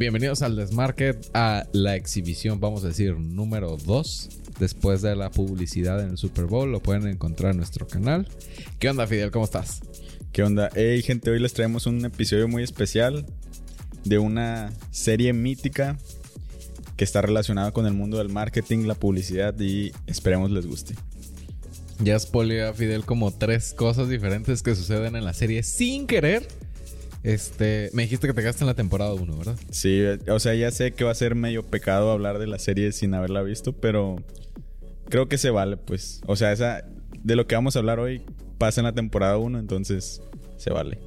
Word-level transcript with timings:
Bienvenidos 0.00 0.40
al 0.40 0.56
Desmarket, 0.56 1.28
a 1.34 1.66
la 1.72 1.94
exhibición, 1.94 2.58
vamos 2.58 2.84
a 2.84 2.86
decir, 2.86 3.18
número 3.18 3.76
2. 3.76 4.30
Después 4.58 5.02
de 5.02 5.14
la 5.14 5.30
publicidad 5.30 6.02
en 6.02 6.12
el 6.12 6.16
Super 6.16 6.46
Bowl, 6.46 6.72
lo 6.72 6.80
pueden 6.80 7.06
encontrar 7.06 7.50
en 7.50 7.58
nuestro 7.58 7.86
canal. 7.86 8.26
¿Qué 8.78 8.88
onda, 8.88 9.06
Fidel? 9.06 9.30
¿Cómo 9.30 9.44
estás? 9.44 9.82
¿Qué 10.32 10.42
onda? 10.42 10.70
Hey, 10.74 11.02
gente, 11.02 11.28
hoy 11.28 11.38
les 11.38 11.52
traemos 11.52 11.84
un 11.86 12.02
episodio 12.02 12.48
muy 12.48 12.62
especial 12.62 13.26
de 14.04 14.18
una 14.18 14.72
serie 14.90 15.34
mítica 15.34 15.98
que 16.96 17.04
está 17.04 17.20
relacionada 17.20 17.72
con 17.72 17.84
el 17.84 17.92
mundo 17.92 18.16
del 18.16 18.30
marketing, 18.30 18.86
la 18.86 18.94
publicidad 18.94 19.54
y 19.60 19.92
esperemos 20.06 20.50
les 20.50 20.66
guste. 20.66 20.94
Ya 21.98 22.18
spoileé 22.18 22.62
a 22.62 22.72
Fidel 22.72 23.04
como 23.04 23.32
tres 23.32 23.74
cosas 23.74 24.08
diferentes 24.08 24.62
que 24.62 24.74
suceden 24.74 25.14
en 25.14 25.26
la 25.26 25.34
serie 25.34 25.62
sin 25.62 26.06
querer. 26.06 26.48
Este, 27.22 27.90
me 27.92 28.02
dijiste 28.02 28.26
que 28.26 28.32
te 28.32 28.40
quedaste 28.40 28.64
en 28.64 28.68
la 28.68 28.74
temporada 28.74 29.12
1, 29.12 29.36
¿verdad? 29.36 29.56
Sí, 29.70 30.02
o 30.28 30.38
sea, 30.38 30.54
ya 30.54 30.70
sé 30.70 30.92
que 30.92 31.04
va 31.04 31.10
a 31.10 31.14
ser 31.14 31.34
medio 31.34 31.64
pecado 31.66 32.10
hablar 32.10 32.38
de 32.38 32.46
la 32.46 32.58
serie 32.58 32.92
sin 32.92 33.12
haberla 33.14 33.42
visto, 33.42 33.72
pero 33.72 34.16
creo 35.08 35.28
que 35.28 35.36
se 35.36 35.50
vale, 35.50 35.76
pues. 35.76 36.22
O 36.26 36.36
sea, 36.36 36.52
esa 36.52 36.84
de 37.22 37.36
lo 37.36 37.46
que 37.46 37.54
vamos 37.54 37.76
a 37.76 37.80
hablar 37.80 38.00
hoy 38.00 38.22
pasa 38.56 38.80
en 38.80 38.86
la 38.86 38.94
temporada 38.94 39.36
1, 39.36 39.58
entonces 39.58 40.22
se 40.56 40.70
vale. 40.70 40.98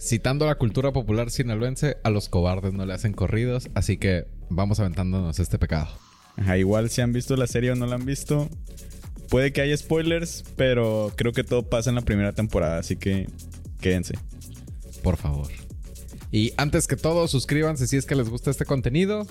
Citando 0.00 0.46
la 0.46 0.56
cultura 0.56 0.92
popular 0.92 1.30
sinaloense, 1.30 1.98
a 2.02 2.10
los 2.10 2.28
cobardes 2.28 2.72
no 2.72 2.86
le 2.86 2.94
hacen 2.94 3.12
corridos, 3.12 3.68
así 3.74 3.98
que 3.98 4.26
vamos 4.48 4.80
aventándonos 4.80 5.38
este 5.38 5.58
pecado. 5.58 5.88
Ajá, 6.36 6.56
igual 6.56 6.88
si 6.88 7.02
han 7.02 7.12
visto 7.12 7.36
la 7.36 7.46
serie 7.46 7.72
o 7.72 7.74
no 7.74 7.86
la 7.86 7.96
han 7.96 8.06
visto, 8.06 8.48
puede 9.28 9.52
que 9.52 9.60
haya 9.60 9.76
spoilers, 9.76 10.44
pero 10.56 11.12
creo 11.14 11.32
que 11.32 11.44
todo 11.44 11.62
pasa 11.62 11.90
en 11.90 11.96
la 11.96 12.02
primera 12.02 12.32
temporada, 12.32 12.78
así 12.78 12.96
que 12.96 13.28
quédense. 13.80 14.14
Por 15.02 15.16
favor. 15.16 15.48
Y 16.30 16.52
antes 16.56 16.86
que 16.86 16.96
todo, 16.96 17.28
suscríbanse 17.28 17.86
si 17.86 17.96
es 17.96 18.06
que 18.06 18.14
les 18.14 18.28
gusta 18.28 18.50
este 18.50 18.64
contenido. 18.64 19.26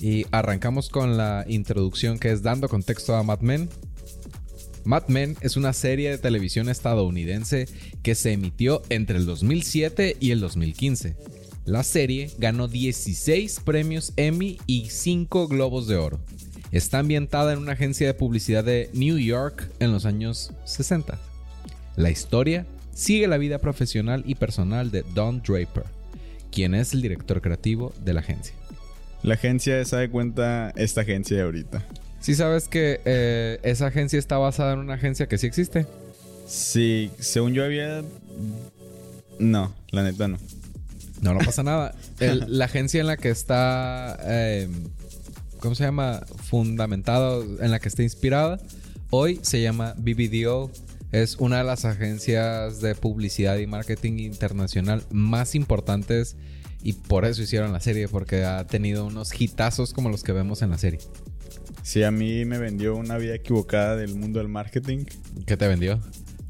Y 0.00 0.26
arrancamos 0.32 0.88
con 0.88 1.16
la 1.16 1.44
introducción 1.48 2.18
que 2.18 2.32
es 2.32 2.42
dando 2.42 2.68
contexto 2.68 3.14
a 3.14 3.22
Mad 3.22 3.40
Men. 3.40 3.68
Mad 4.84 5.04
Men 5.08 5.36
es 5.40 5.56
una 5.56 5.72
serie 5.72 6.10
de 6.10 6.18
televisión 6.18 6.68
estadounidense 6.68 7.68
que 8.02 8.14
se 8.14 8.32
emitió 8.32 8.82
entre 8.90 9.18
el 9.18 9.26
2007 9.26 10.16
y 10.20 10.30
el 10.30 10.40
2015. 10.40 11.16
La 11.64 11.82
serie 11.82 12.30
ganó 12.38 12.68
16 12.68 13.60
premios 13.64 14.12
Emmy 14.16 14.58
y 14.66 14.90
5 14.90 15.48
Globos 15.48 15.86
de 15.86 15.96
Oro. 15.96 16.20
Está 16.72 16.98
ambientada 16.98 17.52
en 17.52 17.60
una 17.60 17.72
agencia 17.72 18.06
de 18.06 18.14
publicidad 18.14 18.64
de 18.64 18.90
New 18.92 19.16
York 19.16 19.70
en 19.78 19.92
los 19.92 20.04
años 20.04 20.52
60. 20.66 21.18
La 21.96 22.10
historia 22.10 22.66
sigue 22.94 23.26
la 23.28 23.38
vida 23.38 23.58
profesional 23.58 24.22
y 24.26 24.34
personal 24.36 24.90
de 24.90 25.02
Don 25.14 25.42
Draper, 25.42 25.84
quien 26.50 26.74
es 26.74 26.92
el 26.94 27.02
director 27.02 27.40
creativo 27.40 27.92
de 28.04 28.14
la 28.14 28.20
agencia. 28.20 28.54
La 29.22 29.34
agencia 29.34 29.80
esa 29.80 29.98
de 29.98 30.10
cuenta 30.10 30.70
esta 30.76 31.00
agencia 31.02 31.36
de 31.36 31.42
ahorita. 31.42 31.84
Sí 32.20 32.34
sabes 32.34 32.68
que 32.68 33.00
eh, 33.04 33.58
esa 33.62 33.86
agencia 33.88 34.18
está 34.18 34.38
basada 34.38 34.72
en 34.74 34.78
una 34.78 34.94
agencia 34.94 35.26
que 35.28 35.36
sí 35.38 35.46
existe. 35.46 35.86
Sí, 36.46 37.10
según 37.18 37.52
yo 37.54 37.64
había... 37.64 38.02
No, 39.38 39.74
la 39.90 40.02
neta 40.02 40.28
no. 40.28 40.38
No, 41.20 41.34
no 41.34 41.40
pasa 41.40 41.62
nada. 41.64 41.94
El- 42.20 42.44
la 42.58 42.66
agencia 42.66 43.00
en 43.00 43.06
la 43.06 43.16
que 43.16 43.30
está... 43.30 44.18
eh, 44.22 44.68
¿Cómo 45.58 45.74
se 45.74 45.84
llama? 45.84 46.20
Fundamentado, 46.44 47.42
en 47.60 47.70
la 47.70 47.78
que 47.80 47.88
está 47.88 48.02
inspirada. 48.02 48.60
Hoy 49.10 49.38
se 49.42 49.62
llama 49.62 49.94
BBDO. 49.96 50.70
Es 51.14 51.36
una 51.36 51.58
de 51.58 51.64
las 51.64 51.84
agencias 51.84 52.80
de 52.80 52.96
publicidad 52.96 53.58
y 53.58 53.68
marketing 53.68 54.14
internacional 54.18 55.04
más 55.12 55.54
importantes. 55.54 56.36
Y 56.82 56.94
por 56.94 57.24
eso 57.24 57.40
hicieron 57.40 57.72
la 57.72 57.78
serie, 57.78 58.08
porque 58.08 58.42
ha 58.42 58.66
tenido 58.66 59.06
unos 59.06 59.30
hitazos 59.40 59.92
como 59.92 60.08
los 60.10 60.24
que 60.24 60.32
vemos 60.32 60.60
en 60.62 60.70
la 60.70 60.78
serie. 60.78 60.98
Sí, 61.84 62.02
a 62.02 62.10
mí 62.10 62.44
me 62.44 62.58
vendió 62.58 62.96
una 62.96 63.16
vida 63.16 63.36
equivocada 63.36 63.94
del 63.94 64.16
mundo 64.16 64.40
del 64.40 64.48
marketing. 64.48 65.04
¿Qué 65.46 65.56
te 65.56 65.68
vendió? 65.68 66.00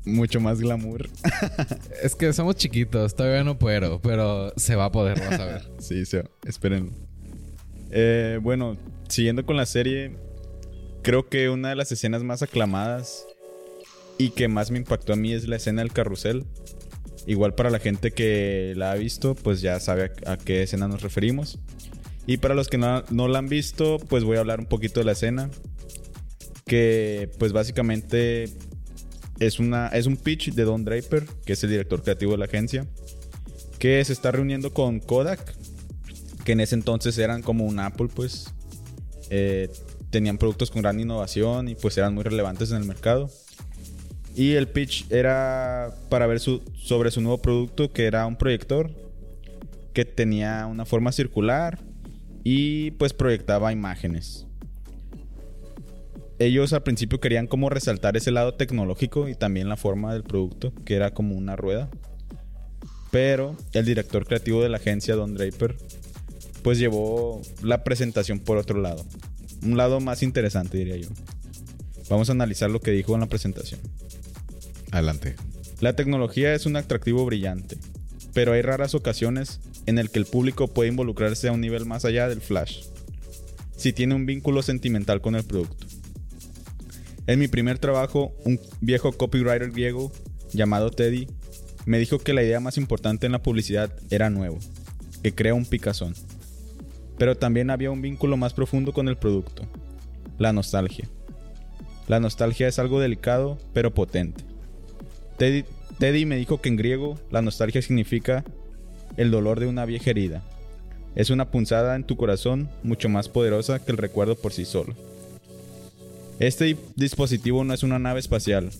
Mucho 0.06 0.40
más 0.40 0.58
glamour. 0.62 1.10
Es 2.02 2.14
que 2.14 2.32
somos 2.32 2.56
chiquitos, 2.56 3.14
todavía 3.14 3.44
no 3.44 3.58
puedo, 3.58 4.00
pero 4.00 4.54
se 4.56 4.76
va 4.76 4.86
a 4.86 4.92
poder, 4.92 5.20
vas 5.20 5.40
a 5.40 5.44
ver. 5.44 5.70
Sí, 5.78 6.06
sí, 6.06 6.16
esperen. 6.46 6.90
Eh, 7.90 8.38
bueno, 8.40 8.78
siguiendo 9.10 9.44
con 9.44 9.58
la 9.58 9.66
serie, 9.66 10.16
creo 11.02 11.28
que 11.28 11.50
una 11.50 11.68
de 11.68 11.76
las 11.76 11.92
escenas 11.92 12.22
más 12.22 12.40
aclamadas 12.42 13.26
y 14.18 14.30
que 14.30 14.48
más 14.48 14.70
me 14.70 14.78
impactó 14.78 15.12
a 15.12 15.16
mí 15.16 15.32
es 15.32 15.48
la 15.48 15.56
escena 15.56 15.82
del 15.82 15.92
carrusel. 15.92 16.44
Igual 17.26 17.54
para 17.54 17.70
la 17.70 17.78
gente 17.78 18.12
que 18.12 18.74
la 18.76 18.92
ha 18.92 18.94
visto, 18.94 19.34
pues 19.34 19.60
ya 19.60 19.80
sabe 19.80 20.12
a, 20.26 20.36
qué 20.36 20.62
escena 20.62 20.88
nos 20.88 21.02
referimos. 21.02 21.58
Y 22.26 22.38
para 22.38 22.54
los 22.54 22.68
que 22.68 22.78
no, 22.78 23.02
no 23.10 23.28
la 23.28 23.38
han 23.38 23.48
visto, 23.48 23.98
pues 24.08 24.24
voy 24.24 24.36
a 24.36 24.40
hablar 24.40 24.60
un 24.60 24.66
poquito 24.66 25.00
de 25.00 25.06
la 25.06 25.12
escena. 25.12 25.50
Que 26.66 27.30
pues 27.38 27.52
básicamente 27.52 28.44
es, 29.40 29.58
una, 29.58 29.88
es 29.88 30.06
un 30.06 30.16
pitch 30.16 30.52
de 30.52 30.64
Don 30.64 30.84
Draper, 30.84 31.26
que 31.44 31.54
es 31.54 31.64
el 31.64 31.70
director 31.70 32.02
creativo 32.02 32.32
de 32.32 32.38
la 32.38 32.44
agencia, 32.46 32.86
que 33.78 34.04
se 34.04 34.12
está 34.12 34.30
reuniendo 34.30 34.72
con 34.72 35.00
Kodak, 35.00 35.54
que 36.44 36.52
en 36.52 36.60
ese 36.60 36.74
entonces 36.74 37.18
eran 37.18 37.42
como 37.42 37.64
un 37.64 37.80
Apple, 37.80 38.08
pues. 38.14 38.52
Eh, 39.30 39.70
tenían 40.10 40.38
productos 40.38 40.70
con 40.70 40.82
gran 40.82 41.00
innovación 41.00 41.68
y 41.68 41.74
pues 41.74 41.98
eran 41.98 42.14
muy 42.14 42.22
relevantes 42.22 42.70
en 42.70 42.76
el 42.76 42.84
mercado. 42.84 43.30
Y 44.34 44.54
el 44.54 44.68
pitch 44.68 45.10
era 45.10 45.94
para 46.08 46.26
ver 46.26 46.40
sobre 46.40 47.10
su 47.10 47.20
nuevo 47.20 47.38
producto, 47.38 47.92
que 47.92 48.06
era 48.06 48.26
un 48.26 48.36
proyector 48.36 48.90
que 49.92 50.04
tenía 50.04 50.66
una 50.66 50.84
forma 50.84 51.12
circular 51.12 51.78
y 52.42 52.90
pues 52.92 53.12
proyectaba 53.12 53.72
imágenes. 53.72 54.46
Ellos 56.40 56.72
al 56.72 56.82
principio 56.82 57.20
querían 57.20 57.46
como 57.46 57.70
resaltar 57.70 58.16
ese 58.16 58.32
lado 58.32 58.54
tecnológico 58.54 59.28
y 59.28 59.36
también 59.36 59.68
la 59.68 59.76
forma 59.76 60.12
del 60.12 60.24
producto, 60.24 60.72
que 60.84 60.96
era 60.96 61.14
como 61.14 61.36
una 61.36 61.54
rueda. 61.54 61.88
Pero 63.12 63.56
el 63.72 63.84
director 63.84 64.26
creativo 64.26 64.60
de 64.60 64.68
la 64.68 64.78
agencia, 64.78 65.14
Don 65.14 65.34
Draper, 65.34 65.76
pues 66.62 66.78
llevó 66.78 67.40
la 67.62 67.84
presentación 67.84 68.40
por 68.40 68.56
otro 68.56 68.80
lado. 68.80 69.04
Un 69.62 69.76
lado 69.76 70.00
más 70.00 70.24
interesante, 70.24 70.76
diría 70.76 70.96
yo. 70.96 71.08
Vamos 72.10 72.28
a 72.28 72.32
analizar 72.32 72.68
lo 72.68 72.80
que 72.80 72.90
dijo 72.90 73.14
en 73.14 73.20
la 73.20 73.26
presentación. 73.26 73.80
Adelante. 74.94 75.34
La 75.80 75.96
tecnología 75.96 76.54
es 76.54 76.66
un 76.66 76.76
atractivo 76.76 77.26
brillante, 77.26 77.78
pero 78.32 78.52
hay 78.52 78.62
raras 78.62 78.94
ocasiones 78.94 79.58
en 79.86 79.98
el 79.98 80.08
que 80.08 80.20
el 80.20 80.24
público 80.24 80.68
puede 80.68 80.90
involucrarse 80.90 81.48
a 81.48 81.52
un 81.52 81.60
nivel 81.60 81.84
más 81.84 82.04
allá 82.04 82.28
del 82.28 82.40
flash, 82.40 82.84
si 83.76 83.92
tiene 83.92 84.14
un 84.14 84.24
vínculo 84.24 84.62
sentimental 84.62 85.20
con 85.20 85.34
el 85.34 85.42
producto. 85.42 85.84
En 87.26 87.40
mi 87.40 87.48
primer 87.48 87.80
trabajo, 87.80 88.36
un 88.44 88.60
viejo 88.80 89.10
copywriter 89.10 89.72
griego 89.72 90.12
llamado 90.52 90.92
Teddy 90.92 91.26
me 91.86 91.98
dijo 91.98 92.20
que 92.20 92.32
la 92.32 92.44
idea 92.44 92.60
más 92.60 92.76
importante 92.76 93.26
en 93.26 93.32
la 93.32 93.42
publicidad 93.42 93.90
era 94.10 94.30
nuevo, 94.30 94.60
que 95.24 95.34
crea 95.34 95.54
un 95.54 95.66
picazón. 95.66 96.14
Pero 97.18 97.36
también 97.36 97.70
había 97.70 97.90
un 97.90 98.00
vínculo 98.00 98.36
más 98.36 98.54
profundo 98.54 98.92
con 98.92 99.08
el 99.08 99.16
producto, 99.16 99.66
la 100.38 100.52
nostalgia. 100.52 101.08
La 102.06 102.20
nostalgia 102.20 102.68
es 102.68 102.78
algo 102.78 103.00
delicado, 103.00 103.58
pero 103.72 103.92
potente. 103.92 104.53
Teddy, 105.38 106.26
me 106.26 106.36
dijo 106.36 106.60
que 106.60 106.68
en 106.68 106.76
griego 106.76 107.18
la 107.30 107.42
nostalgia 107.42 107.82
significa 107.82 108.44
el 109.16 109.30
dolor 109.30 109.60
de 109.60 109.66
una 109.66 109.84
vieja 109.84 110.10
herida. 110.10 110.42
Es 111.14 111.30
una 111.30 111.50
punzada 111.50 111.94
en 111.96 112.04
tu 112.04 112.16
corazón 112.16 112.68
mucho 112.82 113.08
más 113.08 113.28
poderosa 113.28 113.84
que 113.84 113.92
el 113.92 113.98
recuerdo 113.98 114.34
por 114.36 114.52
sí 114.52 114.64
solo. 114.64 114.94
Este 116.40 116.64
di- 116.64 116.76
dispositivo 116.96 117.62
no 117.64 117.72
es 117.74 117.82
una 117.84 117.98
nave 117.98 118.18
espacial, 118.20 118.70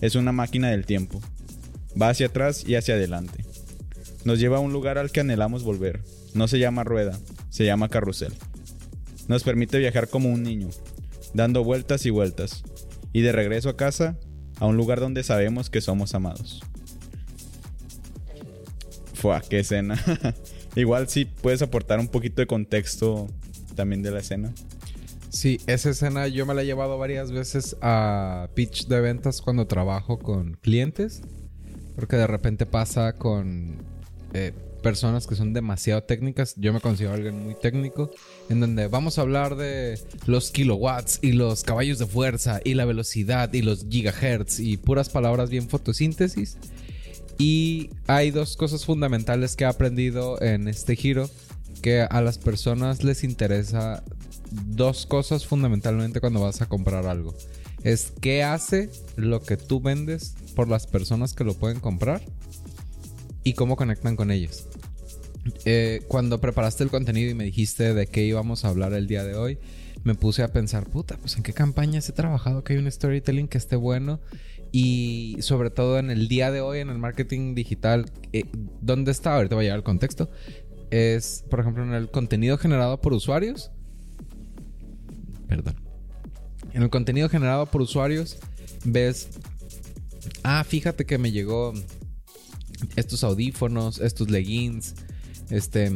es 0.00 0.16
una 0.16 0.32
máquina 0.32 0.70
del 0.70 0.84
tiempo. 0.86 1.20
Va 2.00 2.08
hacia 2.08 2.26
atrás 2.26 2.64
y 2.66 2.74
hacia 2.74 2.94
adelante. 2.94 3.44
Nos 4.24 4.40
lleva 4.40 4.56
a 4.56 4.60
un 4.60 4.72
lugar 4.72 4.98
al 4.98 5.12
que 5.12 5.20
anhelamos 5.20 5.62
volver. 5.62 6.02
No 6.34 6.48
se 6.48 6.58
llama 6.58 6.82
rueda, 6.84 7.18
se 7.48 7.64
llama 7.64 7.88
carrusel. 7.88 8.32
Nos 9.28 9.44
permite 9.44 9.78
viajar 9.78 10.08
como 10.08 10.28
un 10.30 10.42
niño, 10.42 10.68
dando 11.32 11.64
vueltas 11.64 12.04
y 12.06 12.10
vueltas, 12.10 12.62
y 13.12 13.22
de 13.22 13.32
regreso 13.32 13.68
a 13.68 13.76
casa, 13.76 14.18
a 14.58 14.66
un 14.66 14.76
lugar 14.76 15.00
donde 15.00 15.22
sabemos 15.22 15.70
que 15.70 15.80
somos 15.80 16.14
amados. 16.14 16.62
Fua, 19.14 19.42
qué 19.48 19.60
escena. 19.60 20.02
Igual 20.76 21.08
sí 21.08 21.24
puedes 21.24 21.62
aportar 21.62 22.00
un 22.00 22.08
poquito 22.08 22.42
de 22.42 22.46
contexto 22.46 23.28
también 23.74 24.02
de 24.02 24.10
la 24.10 24.20
escena. 24.20 24.52
Sí, 25.30 25.60
esa 25.66 25.90
escena 25.90 26.28
yo 26.28 26.46
me 26.46 26.54
la 26.54 26.62
he 26.62 26.66
llevado 26.66 26.98
varias 26.98 27.30
veces 27.30 27.76
a 27.82 28.48
pitch 28.54 28.86
de 28.86 29.00
ventas 29.00 29.40
cuando 29.42 29.66
trabajo 29.66 30.18
con 30.18 30.54
clientes. 30.54 31.22
Porque 31.94 32.16
de 32.16 32.26
repente 32.26 32.66
pasa 32.66 33.14
con 33.14 33.76
eh, 34.34 34.52
personas 34.82 35.26
que 35.26 35.34
son 35.34 35.52
demasiado 35.52 36.02
técnicas. 36.02 36.54
Yo 36.56 36.72
me 36.72 36.80
considero 36.80 37.14
alguien 37.14 37.42
muy 37.42 37.54
técnico. 37.54 38.10
En 38.48 38.60
donde 38.60 38.88
vamos 38.88 39.18
a 39.18 39.22
hablar 39.22 39.56
de 39.56 39.98
los 40.26 40.50
kilowatts 40.50 41.18
y 41.22 41.32
los 41.32 41.64
caballos 41.64 41.98
de 41.98 42.06
fuerza 42.06 42.60
y 42.64 42.74
la 42.74 42.84
velocidad 42.84 43.52
y 43.52 43.62
los 43.62 43.86
gigahertz 43.88 44.60
y 44.60 44.76
puras 44.76 45.08
palabras 45.08 45.50
bien 45.50 45.68
fotosíntesis. 45.68 46.56
Y 47.38 47.90
hay 48.06 48.30
dos 48.30 48.56
cosas 48.56 48.84
fundamentales 48.84 49.56
que 49.56 49.64
he 49.64 49.66
aprendido 49.66 50.40
en 50.40 50.68
este 50.68 50.96
giro. 50.96 51.28
que 51.82 52.00
a 52.00 52.20
las 52.22 52.38
personas 52.38 53.04
les 53.04 53.22
interesa 53.22 54.02
dos 54.50 55.06
cosas 55.06 55.46
fundamentalmente 55.46 56.20
cuando 56.20 56.40
vas 56.40 56.62
a 56.62 56.66
comprar 56.66 57.06
algo. 57.06 57.34
Es 57.84 58.12
qué 58.20 58.42
hace 58.42 58.90
lo 59.14 59.42
que 59.42 59.56
tú 59.56 59.80
vendes 59.80 60.34
por 60.56 60.68
las 60.68 60.86
personas 60.86 61.34
que 61.34 61.44
lo 61.44 61.54
pueden 61.54 61.78
comprar 61.78 62.22
y 63.46 63.52
cómo 63.52 63.76
conectan 63.76 64.16
con 64.16 64.32
ellas. 64.32 64.66
Eh, 65.64 66.02
cuando 66.08 66.40
preparaste 66.40 66.82
el 66.82 66.90
contenido 66.90 67.30
y 67.30 67.34
me 67.34 67.44
dijiste 67.44 67.94
de 67.94 68.08
qué 68.08 68.24
íbamos 68.24 68.64
a 68.64 68.68
hablar 68.70 68.92
el 68.92 69.06
día 69.06 69.22
de 69.22 69.36
hoy, 69.36 69.60
me 70.02 70.16
puse 70.16 70.42
a 70.42 70.48
pensar, 70.48 70.88
puta, 70.88 71.16
pues 71.16 71.36
en 71.36 71.44
qué 71.44 71.52
campañas 71.52 72.08
he 72.08 72.12
trabajado 72.12 72.64
que 72.64 72.72
hay 72.72 72.80
un 72.80 72.90
storytelling 72.90 73.46
que 73.46 73.56
esté 73.56 73.76
bueno 73.76 74.18
y 74.72 75.36
sobre 75.38 75.70
todo 75.70 76.00
en 76.00 76.10
el 76.10 76.26
día 76.26 76.50
de 76.50 76.60
hoy 76.60 76.80
en 76.80 76.88
el 76.88 76.98
marketing 76.98 77.54
digital, 77.54 78.10
eh, 78.32 78.46
¿dónde 78.80 79.12
está? 79.12 79.36
Ahorita 79.36 79.54
voy 79.54 79.62
a 79.62 79.66
llegar 79.66 79.78
al 79.78 79.84
contexto. 79.84 80.28
Es, 80.90 81.44
por 81.48 81.60
ejemplo, 81.60 81.84
en 81.84 81.92
el 81.92 82.10
contenido 82.10 82.58
generado 82.58 83.00
por 83.00 83.12
usuarios. 83.12 83.70
Perdón. 85.46 85.76
En 86.72 86.82
el 86.82 86.90
contenido 86.90 87.28
generado 87.28 87.66
por 87.66 87.80
usuarios 87.80 88.38
ves, 88.84 89.28
ah, 90.42 90.64
fíjate 90.64 91.06
que 91.06 91.16
me 91.16 91.30
llegó 91.30 91.74
estos 92.96 93.24
audífonos, 93.24 93.98
estos 94.00 94.30
leggings, 94.30 94.94
este, 95.50 95.92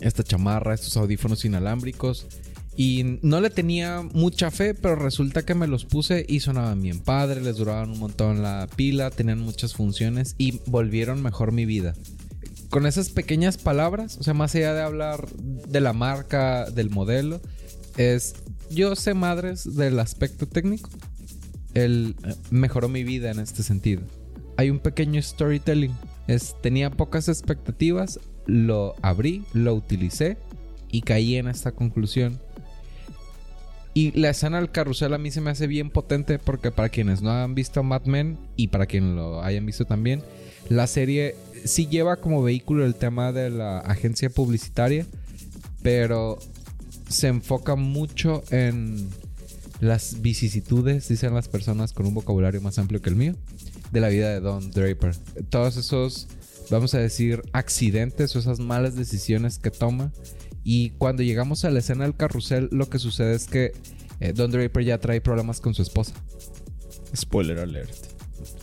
esta 0.00 0.22
chamarra, 0.22 0.74
estos 0.74 0.96
audífonos 0.96 1.44
inalámbricos. 1.44 2.26
Y 2.74 3.18
no 3.20 3.40
le 3.40 3.50
tenía 3.50 4.02
mucha 4.14 4.50
fe, 4.50 4.74
pero 4.74 4.96
resulta 4.96 5.44
que 5.44 5.54
me 5.54 5.66
los 5.66 5.84
puse 5.84 6.24
y 6.26 6.40
sonaban 6.40 6.80
bien 6.80 7.00
padre, 7.00 7.42
les 7.42 7.56
duraban 7.56 7.90
un 7.90 7.98
montón 7.98 8.42
la 8.42 8.66
pila, 8.76 9.10
tenían 9.10 9.40
muchas 9.40 9.74
funciones 9.74 10.34
y 10.38 10.60
volvieron 10.66 11.22
mejor 11.22 11.52
mi 11.52 11.66
vida. 11.66 11.94
Con 12.70 12.86
esas 12.86 13.10
pequeñas 13.10 13.58
palabras, 13.58 14.16
o 14.18 14.22
sea, 14.22 14.32
más 14.32 14.54
allá 14.54 14.72
de 14.72 14.80
hablar 14.80 15.28
de 15.28 15.80
la 15.82 15.92
marca, 15.92 16.70
del 16.70 16.88
modelo, 16.88 17.42
es 17.98 18.36
yo 18.70 18.96
sé 18.96 19.12
madres 19.12 19.76
del 19.76 19.98
aspecto 20.00 20.46
técnico. 20.46 20.88
Él 21.74 22.16
eh, 22.24 22.34
mejoró 22.50 22.88
mi 22.88 23.04
vida 23.04 23.30
en 23.30 23.40
este 23.40 23.62
sentido. 23.62 24.02
Hay 24.62 24.70
un 24.70 24.78
pequeño 24.78 25.20
storytelling. 25.20 25.92
Es, 26.28 26.54
tenía 26.60 26.88
pocas 26.90 27.28
expectativas, 27.28 28.20
lo 28.46 28.94
abrí, 29.02 29.42
lo 29.52 29.74
utilicé 29.74 30.36
y 30.88 31.02
caí 31.02 31.34
en 31.34 31.48
esta 31.48 31.72
conclusión 31.72 32.38
y 33.94 34.18
la 34.18 34.30
escena 34.30 34.58
del 34.58 34.70
carrusel 34.70 35.12
a 35.12 35.18
mí 35.18 35.30
se 35.30 35.40
me 35.40 35.50
hace 35.50 35.66
bien 35.66 35.90
potente 35.90 36.38
porque 36.38 36.70
para 36.70 36.88
quienes 36.88 37.20
no 37.20 37.30
han 37.30 37.54
visto 37.54 37.82
Mad 37.82 38.04
Men 38.04 38.38
y 38.56 38.68
para 38.68 38.86
quienes 38.86 39.14
lo 39.14 39.42
hayan 39.42 39.66
visto 39.66 39.84
también, 39.84 40.22
la 40.68 40.86
serie 40.86 41.34
sí 41.64 41.88
lleva 41.88 42.16
como 42.16 42.42
vehículo 42.42 42.86
el 42.86 42.94
tema 42.94 43.32
de 43.32 43.50
la 43.50 43.80
agencia 43.80 44.30
publicitaria, 44.30 45.06
pero 45.82 46.38
se 47.08 47.28
enfoca 47.28 47.74
mucho 47.74 48.42
en 48.50 49.10
las 49.80 50.22
vicisitudes, 50.22 51.08
dicen 51.08 51.34
las 51.34 51.48
personas 51.48 51.92
con 51.92 52.06
un 52.06 52.14
vocabulario 52.14 52.60
más 52.62 52.78
amplio 52.78 53.02
que 53.02 53.10
el 53.10 53.16
mío, 53.16 53.34
de 53.92 54.00
la 54.00 54.08
vida 54.08 54.30
de 54.30 54.40
Don 54.40 54.70
Draper. 54.70 55.14
Todos 55.50 55.76
esos, 55.76 56.26
vamos 56.70 56.94
a 56.94 56.98
decir, 56.98 57.42
accidentes 57.52 58.34
o 58.34 58.38
esas 58.38 58.58
malas 58.58 58.96
decisiones 58.96 59.58
que 59.58 59.70
toma 59.70 60.10
y 60.64 60.90
cuando 60.90 61.22
llegamos 61.22 61.64
a 61.64 61.70
la 61.70 61.80
escena 61.80 62.04
del 62.04 62.16
carrusel, 62.16 62.68
lo 62.72 62.88
que 62.88 62.98
sucede 62.98 63.34
es 63.34 63.46
que 63.46 63.72
eh, 64.20 64.32
Don 64.32 64.50
Draper 64.50 64.84
ya 64.84 64.98
trae 64.98 65.20
problemas 65.20 65.60
con 65.60 65.74
su 65.74 65.82
esposa. 65.82 66.14
Spoiler 67.14 67.58
alert. 67.58 67.92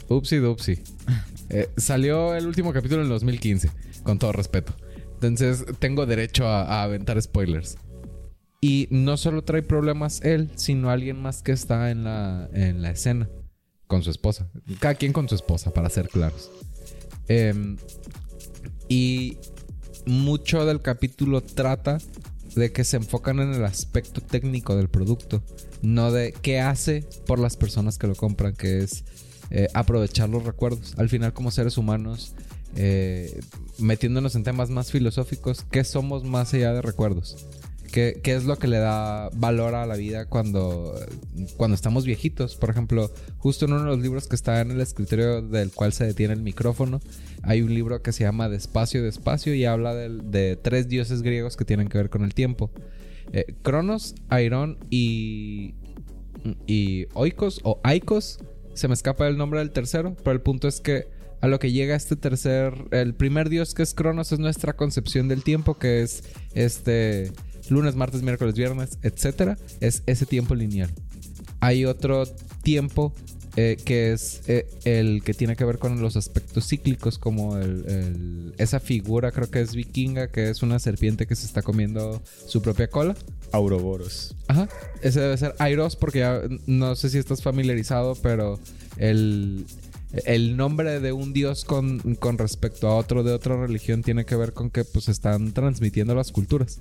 Upsi 0.10 0.38
dupsi. 0.38 0.80
Eh, 1.52 1.68
salió 1.78 2.36
el 2.36 2.46
último 2.46 2.72
capítulo 2.72 3.02
en 3.02 3.08
el 3.08 3.10
2015, 3.10 3.72
con 4.04 4.20
todo 4.20 4.32
respeto. 4.32 4.76
Entonces 5.16 5.66
tengo 5.80 6.06
derecho 6.06 6.46
a, 6.46 6.84
aventar 6.84 7.20
spoilers. 7.20 7.76
Y 8.62 8.88
no 8.92 9.18
solo 9.18 9.44
trae 9.44 9.64
problemas 9.64 10.22
él, 10.24 10.52
sino 10.54 10.92
alguien 10.92 11.20
más 11.20 11.42
que 11.42 11.54
está 11.54 11.90
en 11.90 12.04
la, 12.04 12.48
en 12.54 12.84
la 12.84 12.92
escena 12.92 13.28
con 13.90 14.04
su 14.04 14.12
esposa. 14.12 14.48
Cada 14.80 14.94
quien 14.94 15.14
con 15.14 15.28
su 15.28 15.34
esposa, 15.34 15.74
para 15.74 15.90
ser 15.90 16.10
claros. 16.10 16.52
Em, 17.28 17.76
y 18.88 19.38
mucho 20.06 20.64
del 20.64 20.82
capítulo 20.82 21.42
trata 21.42 21.98
de 22.56 22.72
que 22.72 22.84
se 22.84 22.98
enfocan 22.98 23.40
en 23.40 23.52
el 23.52 23.66
aspecto 23.66 24.22
técnico 24.22 24.76
del 24.76 24.90
producto, 24.90 25.42
no 25.82 26.12
de 26.12 26.34
qué 26.34 26.60
hace 26.60 27.04
por 27.26 27.40
las 27.40 27.58
personas 27.58 27.98
que 27.98 28.06
lo 28.06 28.14
compran, 28.14 28.54
que 28.54 28.84
es 28.84 29.06
eh, 29.50 29.68
aprovechar 29.74 30.30
los 30.30 30.44
recuerdos. 30.44 30.94
Al 30.98 31.10
final, 31.10 31.34
como 31.34 31.50
seres 31.50 31.80
humanos, 31.80 32.36
eh, 32.76 33.42
metiéndonos 33.80 34.36
en 34.36 34.44
temas 34.44 34.70
más 34.70 34.92
filosóficos, 34.92 35.66
¿qué 35.72 35.84
somos 35.84 36.24
más 36.24 36.54
allá 36.54 36.74
de 36.74 36.84
recuerdos? 36.84 37.48
¿Qué, 37.92 38.22
es 38.24 38.46
lo 38.46 38.58
que 38.58 38.68
le 38.68 38.78
da 38.78 39.30
valor 39.36 39.74
a 39.76 39.86
la 39.86 39.96
vida 39.96 40.26
cuando, 40.26 40.96
cuando 41.58 41.76
estamos 41.76 42.06
viejitos? 42.06 42.56
Por 42.56 42.70
ejemplo, 42.70 43.12
justo 43.38 43.66
en 43.66 43.74
uno 43.74 43.84
de 43.84 43.88
los 43.88 44.00
libros 44.00 44.28
que 44.28 44.36
está 44.36 44.62
en 44.62 44.72
el 44.72 44.82
escritorio 44.82 45.42
del 45.42 45.72
cual 45.72 45.94
se 45.94 46.06
detiene 46.06 46.34
el 46.34 46.42
micrófono, 46.42 47.00
hay 47.42 47.62
un 47.62 47.74
libro 47.74 48.02
que 48.02 48.12
se 48.12 48.24
llama 48.24 48.50
Despacio, 48.50 49.04
Despacio 49.04 49.54
y 49.56 49.66
habla 49.66 49.96
de, 49.96 50.58
tres 50.62 50.88
dioses 50.88 51.22
griegos 51.22 51.58
que 51.58 51.66
tienen 51.66 51.88
que 51.88 51.98
ver 51.98 52.10
con 52.10 52.24
el 52.24 52.34
tiempo. 52.34 52.70
Eh, 53.32 53.56
Cronos, 53.62 54.16
Airón 54.30 54.78
y, 54.90 55.74
y 56.68 57.08
Oikos 57.14 57.60
o 57.64 57.80
Aikos. 57.84 58.40
Se 58.74 58.88
me 58.88 58.94
escapa 58.94 59.28
el 59.28 59.38
nombre 59.38 59.60
del 59.60 59.72
tercero, 59.72 60.16
pero 60.24 60.32
el 60.32 60.42
punto 60.42 60.68
es 60.68 60.80
que 60.80 61.08
a 61.42 61.48
lo 61.48 61.60
que 61.60 61.72
llega 61.72 61.96
este 61.96 62.16
tercer, 62.16 62.74
el 62.92 63.14
primer 63.14 63.50
dios 63.50 63.74
que 63.74 63.84
es 63.84 63.94
Cronos 63.94 64.32
es 64.32 64.40
nuestra 64.40 64.74
concepción 64.74 65.28
del 65.28 65.44
tiempo, 65.44 65.78
que 65.78 66.02
es 66.02 66.24
este 66.54 67.32
lunes, 67.72 67.96
martes, 67.96 68.22
miércoles, 68.22 68.56
viernes, 68.56 68.98
etcétera, 69.02 69.58
es 69.80 70.04
ese 70.06 70.26
tiempo 70.26 70.56
lineal. 70.56 70.90
Hay 71.60 71.86
otro 71.86 72.26
tiempo 72.64 73.14
eh, 73.56 73.78
que 73.84 74.14
es 74.14 74.42
eh, 74.48 74.70
el 74.86 75.24
que 75.24 75.34
tiene 75.34 75.56
que 75.56 75.66
ver 75.66 75.80
con 75.80 76.02
los 76.02 76.16
aspectos 76.16 76.68
cíclicos, 76.68 77.18
como 77.18 77.58
esa 78.58 78.80
figura, 78.80 79.32
creo 79.32 79.50
que 79.50 79.60
es 79.60 79.76
vikinga, 79.76 80.28
que 80.30 80.50
es 80.50 80.62
una 80.62 80.80
serpiente 80.80 81.28
que 81.28 81.36
se 81.36 81.46
está 81.46 81.62
comiendo 81.62 82.22
su 82.48 82.62
propia 82.62 82.90
cola. 82.90 83.16
Auroboros. 83.52 84.36
Ajá. 84.48 84.70
Ese 85.02 85.20
debe 85.20 85.38
ser 85.38 85.56
Airos, 85.60 85.96
porque 85.96 86.20
ya 86.20 86.42
no 86.68 86.96
sé 86.96 87.10
si 87.10 87.18
estás 87.18 87.42
familiarizado, 87.42 88.16
pero 88.22 88.60
el, 88.98 89.66
el 90.26 90.56
nombre 90.56 91.00
de 91.00 91.12
un 91.12 91.34
dios 91.34 91.66
con, 91.66 92.00
con, 92.16 92.38
respecto 92.38 92.88
a 92.88 92.96
otro 92.96 93.24
de 93.24 93.34
otra 93.34 93.60
religión 93.60 94.04
tiene 94.04 94.26
que 94.26 94.36
ver 94.36 94.54
con 94.54 94.70
que 94.70 94.84
pues 94.84 95.10
están 95.10 95.52
transmitiendo 95.54 96.16
las 96.16 96.32
culturas. 96.32 96.80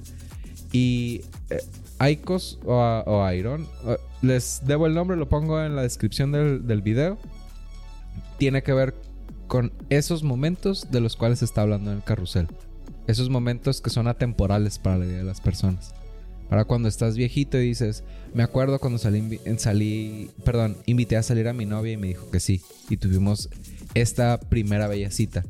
Y 0.72 1.22
eh, 1.50 1.60
Aikos 1.98 2.58
o, 2.64 2.74
o 2.74 3.32
Iron, 3.32 3.66
les 4.22 4.62
debo 4.64 4.86
el 4.86 4.94
nombre, 4.94 5.16
lo 5.16 5.28
pongo 5.28 5.62
en 5.62 5.76
la 5.76 5.82
descripción 5.82 6.32
del, 6.32 6.66
del 6.66 6.82
video. 6.82 7.18
Tiene 8.38 8.62
que 8.62 8.72
ver 8.72 8.94
con 9.46 9.72
esos 9.88 10.22
momentos 10.22 10.90
de 10.90 11.00
los 11.00 11.16
cuales 11.16 11.40
se 11.40 11.44
está 11.44 11.62
hablando 11.62 11.90
en 11.90 11.98
el 11.98 12.04
carrusel. 12.04 12.48
Esos 13.06 13.30
momentos 13.30 13.80
que 13.80 13.90
son 13.90 14.06
atemporales 14.06 14.78
para 14.78 14.98
la 14.98 15.06
vida 15.06 15.18
de 15.18 15.24
las 15.24 15.40
personas. 15.40 15.94
Para 16.48 16.64
cuando 16.64 16.88
estás 16.88 17.16
viejito 17.16 17.58
y 17.58 17.68
dices, 17.68 18.04
me 18.32 18.42
acuerdo 18.42 18.78
cuando 18.78 18.98
salí, 18.98 19.40
salí, 19.56 20.30
perdón, 20.44 20.76
invité 20.86 21.16
a 21.16 21.22
salir 21.22 21.48
a 21.48 21.52
mi 21.52 21.66
novia 21.66 21.92
y 21.92 21.96
me 21.96 22.08
dijo 22.08 22.30
que 22.30 22.40
sí. 22.40 22.62
Y 22.88 22.96
tuvimos 22.96 23.50
esta 23.94 24.38
primera 24.38 24.88
bella 24.88 25.10
cita, 25.10 25.44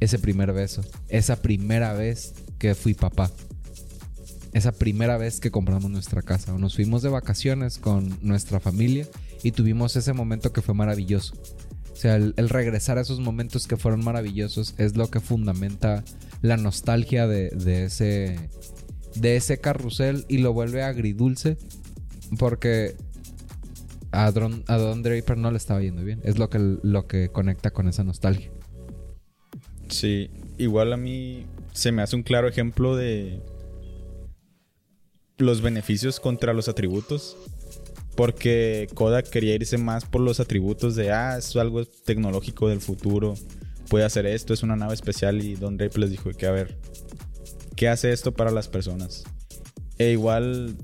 ese 0.00 0.18
primer 0.18 0.52
beso, 0.52 0.82
esa 1.08 1.36
primera 1.36 1.92
vez 1.92 2.34
que 2.58 2.74
fui 2.74 2.94
papá 2.94 3.30
esa 4.54 4.70
primera 4.70 5.18
vez 5.18 5.40
que 5.40 5.50
compramos 5.50 5.90
nuestra 5.90 6.22
casa 6.22 6.56
nos 6.56 6.76
fuimos 6.76 7.02
de 7.02 7.08
vacaciones 7.08 7.78
con 7.78 8.16
nuestra 8.22 8.60
familia 8.60 9.06
y 9.42 9.50
tuvimos 9.50 9.96
ese 9.96 10.12
momento 10.12 10.52
que 10.52 10.62
fue 10.62 10.74
maravilloso. 10.74 11.34
O 11.92 11.96
sea, 11.96 12.16
el, 12.16 12.48
regresar 12.48 12.96
a 12.96 13.00
esos 13.02 13.18
momentos 13.18 13.66
que 13.66 13.76
fueron 13.76 14.04
maravillosos 14.04 14.74
es 14.78 14.96
lo 14.96 15.10
que 15.10 15.20
fundamenta 15.20 16.04
la 16.40 16.56
nostalgia 16.56 17.26
de, 17.26 17.50
ese, 17.84 18.48
de 19.16 19.36
ese 19.36 19.58
carrusel 19.58 20.24
y 20.28 20.38
lo 20.38 20.52
vuelve 20.52 20.82
agridulce 20.82 21.56
porque 22.38 22.96
a 24.12 24.30
Don, 24.30 24.62
a 24.68 24.76
Don 24.76 25.02
Draper 25.02 25.36
no 25.36 25.50
le 25.50 25.56
estaba 25.56 25.80
yendo 25.80 26.04
bien. 26.04 26.20
Es 26.22 26.38
lo 26.38 26.48
que, 26.48 26.58
lo 26.58 27.06
que 27.08 27.28
conecta 27.28 27.72
con 27.72 27.88
esa 27.88 28.04
nostalgia. 28.04 28.50
Sí, 29.88 30.30
igual 30.58 30.92
a 30.92 30.96
mí 30.96 31.44
se 31.72 31.90
me 31.90 32.02
hace 32.02 32.14
un 32.14 32.22
claro 32.22 32.48
ejemplo 32.48 32.96
de 32.96 33.40
los 35.38 35.60
beneficios 35.60 36.20
contra 36.20 36.52
los 36.52 36.68
atributos. 36.68 37.36
Porque 38.16 38.88
Kodak 38.94 39.28
quería 39.28 39.54
irse 39.54 39.76
más 39.76 40.04
por 40.04 40.20
los 40.20 40.38
atributos 40.38 40.94
de, 40.94 41.10
ah, 41.10 41.36
es 41.36 41.56
algo 41.56 41.84
tecnológico 41.84 42.68
del 42.68 42.80
futuro, 42.80 43.34
puede 43.88 44.04
hacer 44.04 44.24
esto, 44.26 44.54
es 44.54 44.62
una 44.62 44.76
nave 44.76 44.94
especial. 44.94 45.42
Y 45.42 45.56
Don 45.56 45.76
Draper 45.76 45.98
les 45.98 46.10
dijo 46.10 46.30
que, 46.30 46.46
a 46.46 46.52
ver, 46.52 46.78
¿qué 47.74 47.88
hace 47.88 48.12
esto 48.12 48.32
para 48.32 48.52
las 48.52 48.68
personas? 48.68 49.24
E 49.98 50.12
igual, 50.12 50.76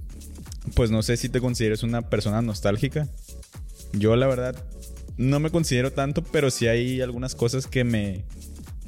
pues 0.75 0.91
no 0.91 1.03
sé 1.03 1.17
si 1.17 1.29
te 1.29 1.41
consideres 1.41 1.85
una 1.85 2.03
persona 2.03 2.43
nostálgica. 2.43 3.09
Yo, 3.93 4.17
la 4.17 4.27
verdad, 4.27 4.57
no 5.17 5.39
me 5.39 5.51
considero 5.51 5.93
tanto, 5.93 6.23
pero 6.23 6.51
sí 6.51 6.67
hay 6.67 7.01
algunas 7.01 7.35
cosas 7.35 7.67
que 7.67 7.85
me 7.85 8.25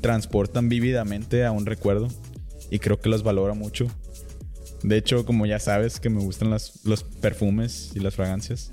transportan 0.01 0.69
vívidamente 0.69 1.45
a 1.45 1.53
un 1.53 1.67
recuerdo. 1.67 2.09
y 2.71 2.79
creo 2.79 2.99
que 2.99 3.11
los 3.11 3.23
valora 3.23 3.53
mucho. 3.53 3.87
De 4.83 4.97
hecho, 4.97 5.25
como 5.25 5.47
ya 5.47 5.59
sabes 5.59 6.01
que 6.01 6.11
me 6.11 6.21
gustan 6.21 6.51
las- 6.51 6.85
los 6.85 7.05
perfumes 7.05 7.93
y 7.95 8.01
las 8.01 8.15
fragancias, 8.15 8.73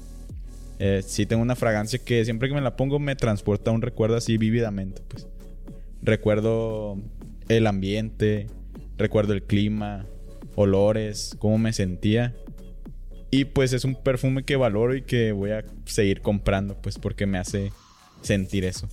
eh, 0.79 1.03
sí 1.05 1.25
tengo 1.25 1.41
una 1.41 1.55
fragancia 1.55 1.99
que 1.99 2.23
siempre 2.25 2.49
que 2.49 2.55
me 2.55 2.61
la 2.61 2.75
pongo 2.75 2.99
me 2.99 3.15
transporta 3.15 3.69
a 3.71 3.73
un 3.73 3.81
recuerdo 3.81 4.15
así 4.15 4.37
vívidamente. 4.37 5.01
Pues. 5.07 5.27
Recuerdo 6.01 6.97
el 7.49 7.67
ambiente, 7.67 8.47
recuerdo 8.97 9.33
el 9.33 9.43
clima, 9.43 10.05
olores, 10.55 11.35
cómo 11.39 11.57
me 11.57 11.73
sentía. 11.73 12.33
Y 13.31 13.45
pues 13.45 13.73
es 13.73 13.85
un 13.85 13.95
perfume 13.95 14.43
que 14.43 14.55
valoro 14.55 14.95
y 14.95 15.03
que 15.03 15.31
voy 15.33 15.51
a 15.51 15.63
seguir 15.85 16.21
comprando, 16.21 16.75
pues 16.81 16.97
porque 16.97 17.25
me 17.27 17.37
hace 17.37 17.71
sentir 18.21 18.65
eso. 18.65 18.87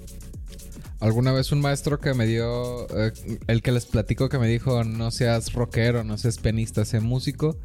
Alguna 1.01 1.33
vez 1.33 1.53
un 1.53 1.61
maestro 1.61 2.01
que 2.01 2.15
me 2.15 2.27
dio, 2.27 2.87
eh, 2.97 3.13
el 3.49 3.63
que 3.63 3.71
les 3.73 3.85
platico 3.87 4.29
que 4.29 4.39
me 4.39 4.49
dijo, 4.49 4.83
no 4.85 5.11
seas 5.11 5.53
rockero, 5.53 6.05
no 6.05 6.17
seas 6.17 6.39
pianista, 6.39 6.85
sé 6.85 7.01
músico, 7.01 7.57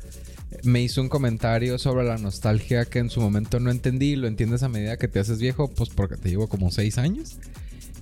me 0.64 0.82
hizo 0.82 1.02
un 1.02 1.08
comentario 1.08 1.80
sobre 1.80 2.04
la 2.06 2.18
nostalgia 2.18 2.84
que 2.86 3.00
en 3.00 3.10
su 3.10 3.22
momento 3.22 3.60
no 3.62 3.72
entendí 3.72 4.18
lo 4.18 4.28
entiendes 4.28 4.64
a 4.64 4.70
medida 4.70 4.98
que 4.98 5.08
te 5.08 5.20
haces 5.20 5.40
viejo, 5.40 5.70
pues 5.70 5.90
porque 5.90 6.18
te 6.18 6.30
llevo 6.30 6.48
como 6.50 6.72
seis 6.72 6.98
años. 6.98 7.38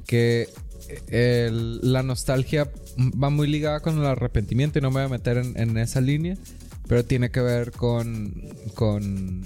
Que 0.07 0.49
el- 1.09 1.79
la 1.93 2.01
nostalgia 2.01 2.67
va 2.99 3.29
muy 3.29 3.47
ligada 3.47 3.79
con 3.81 3.99
el 3.99 4.05
arrepentimiento 4.07 4.79
y 4.79 4.81
no 4.81 4.89
me 4.89 5.01
voy 5.01 5.05
a 5.05 5.09
meter 5.09 5.37
en, 5.37 5.55
en 5.59 5.77
esa 5.77 6.01
línea, 6.01 6.35
pero 6.87 7.05
tiene 7.05 7.29
que 7.29 7.41
ver 7.41 7.71
con, 7.71 8.33
con 8.73 9.45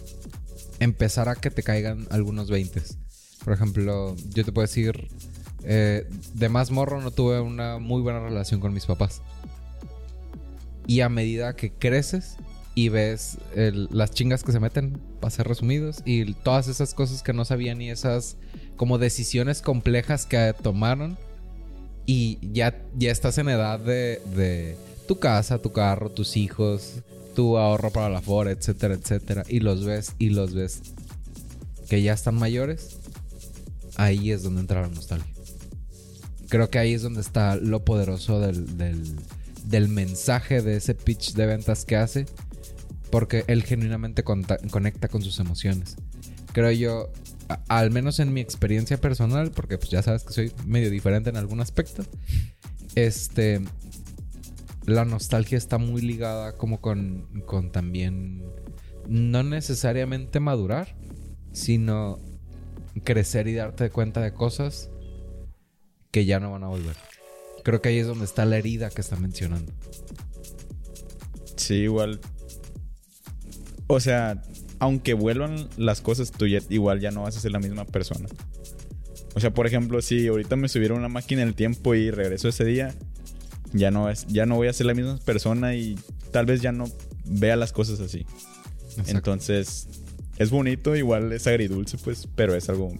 empezar 0.79 1.27
a 1.27 1.35
que 1.35 1.51
te 1.51 1.61
caigan 1.61 2.07
algunos 2.09 2.49
20. 2.49 2.81
Por 3.43 3.51
ejemplo, 3.53 4.15
yo 4.33 4.45
te 4.45 4.53
puedo 4.53 4.65
decir, 4.65 5.09
eh, 5.63 6.07
de 6.33 6.49
más 6.49 6.71
morro 6.71 7.01
no 7.01 7.11
tuve 7.11 7.39
una 7.39 7.79
muy 7.79 8.01
buena 8.01 8.19
relación 8.19 8.59
con 8.59 8.73
mis 8.73 8.85
papás. 8.85 9.21
Y 10.85 11.01
a 11.01 11.09
medida 11.09 11.55
que 11.55 11.71
creces 11.71 12.37
y 12.75 12.89
ves 12.89 13.37
las 13.55 14.11
chingas 14.11 14.43
que 14.43 14.51
se 14.51 14.59
meten, 14.59 14.99
para 15.19 15.31
ser 15.31 15.47
resumidos, 15.47 16.01
y 16.05 16.33
todas 16.33 16.67
esas 16.67 16.93
cosas 16.93 17.21
que 17.21 17.33
no 17.33 17.45
sabían 17.45 17.81
y 17.81 17.91
esas 17.91 18.35
como 18.75 18.97
decisiones 18.97 19.61
complejas 19.61 20.25
que 20.25 20.55
tomaron, 20.61 21.17
y 22.05 22.39
ya, 22.51 22.81
ya 22.97 23.11
estás 23.11 23.37
en 23.37 23.49
edad 23.49 23.79
de, 23.79 24.75
tu 25.07 25.19
casa, 25.19 25.61
tu 25.61 25.71
carro, 25.71 26.09
tus 26.09 26.35
hijos, 26.35 26.95
tu 27.35 27.57
ahorro 27.57 27.91
para 27.91 28.09
la 28.09 28.21
FOR, 28.21 28.47
etcétera, 28.47 28.95
etcétera, 28.95 29.43
y 29.47 29.59
los 29.59 29.85
ves 29.85 30.15
y 30.17 30.29
los 30.29 30.53
ves 30.53 30.81
que 31.89 32.01
ya 32.01 32.13
están 32.13 32.35
mayores, 32.35 32.97
ahí 33.95 34.31
es 34.31 34.43
donde 34.43 34.61
entra 34.61 34.81
la 34.81 34.87
nostalgia. 34.87 35.32
Creo 36.53 36.69
que 36.69 36.77
ahí 36.77 36.93
es 36.93 37.01
donde 37.01 37.21
está 37.21 37.55
lo 37.55 37.83
poderoso 37.83 38.39
del, 38.39 38.77
del, 38.77 39.15
del 39.65 39.89
mensaje 39.89 40.61
de 40.61 40.77
ese 40.77 40.93
pitch 40.93 41.33
de 41.33 41.47
ventas 41.47 41.83
que 41.83 41.95
hace. 41.95 42.27
Porque 43.09 43.43
él 43.47 43.63
genuinamente 43.63 44.23
conecta 44.23 45.07
con 45.07 45.23
sus 45.23 45.39
emociones. 45.39 45.95
Creo 46.51 46.69
yo, 46.69 47.11
al 47.69 47.89
menos 47.89 48.19
en 48.19 48.33
mi 48.33 48.41
experiencia 48.41 49.01
personal, 49.01 49.49
porque 49.49 49.79
pues 49.79 49.89
ya 49.89 50.03
sabes 50.03 50.25
que 50.25 50.33
soy 50.33 50.51
medio 50.67 50.91
diferente 50.91 51.31
en 51.31 51.37
algún 51.37 51.59
aspecto. 51.59 52.03
Este. 52.93 53.59
La 54.85 55.05
nostalgia 55.05 55.57
está 55.57 55.79
muy 55.79 56.03
ligada 56.03 56.55
como 56.55 56.81
con, 56.81 57.41
con 57.47 57.71
también. 57.71 58.43
No 59.07 59.41
necesariamente 59.41 60.39
madurar, 60.39 60.95
sino 61.51 62.19
crecer 63.03 63.47
y 63.47 63.55
darte 63.55 63.89
cuenta 63.89 64.21
de 64.21 64.35
cosas 64.35 64.91
que 66.13 66.23
ya 66.25 66.39
no 66.39 66.51
van 66.51 66.63
a 66.63 66.67
volver. 66.67 66.95
Creo 67.63 67.81
que 67.81 67.89
ahí 67.89 67.97
es 67.97 68.05
donde 68.07 68.23
está 68.25 68.45
la 68.45 68.57
herida 68.57 68.89
que 68.89 69.01
está 69.01 69.15
mencionando. 69.17 69.71
Sí, 71.57 71.73
igual. 71.75 72.19
O 73.87 73.99
sea, 73.99 74.41
aunque 74.79 75.13
vuelvan 75.15 75.67
las 75.77 76.01
cosas, 76.01 76.31
tú 76.31 76.45
ya- 76.47 76.59
igual 76.69 76.99
ya 76.99 77.11
no 77.11 77.23
vas 77.23 77.35
a 77.35 77.39
ser 77.39 77.51
la 77.51 77.59
misma 77.59 77.85
persona. 77.85 78.29
O 79.33 79.39
sea, 79.39 79.51
por 79.53 79.65
ejemplo, 79.65 80.01
si 80.01 80.27
ahorita 80.27 80.55
me 80.55 80.69
subiera 80.69 80.93
una 80.93 81.09
máquina 81.09 81.41
del 81.43 81.55
tiempo 81.55 81.95
y 81.95 82.11
regreso 82.11 82.47
ese 82.47 82.63
día, 82.65 82.93
ya 83.73 83.89
no, 83.89 84.09
es, 84.09 84.27
ya 84.27 84.45
no 84.45 84.55
voy 84.55 84.67
a 84.67 84.73
ser 84.73 84.85
la 84.85 84.93
misma 84.93 85.17
persona 85.25 85.75
y 85.75 85.97
tal 86.31 86.45
vez 86.45 86.61
ya 86.61 86.71
no 86.71 86.85
vea 87.25 87.55
las 87.55 87.71
cosas 87.73 87.99
así. 87.99 88.25
Entonces, 89.07 89.87
es 90.37 90.51
bonito, 90.51 90.95
igual 90.95 91.31
es 91.33 91.47
agridulce, 91.47 91.97
pues, 91.97 92.27
pero 92.35 92.53
es 92.53 92.69
algo 92.69 92.91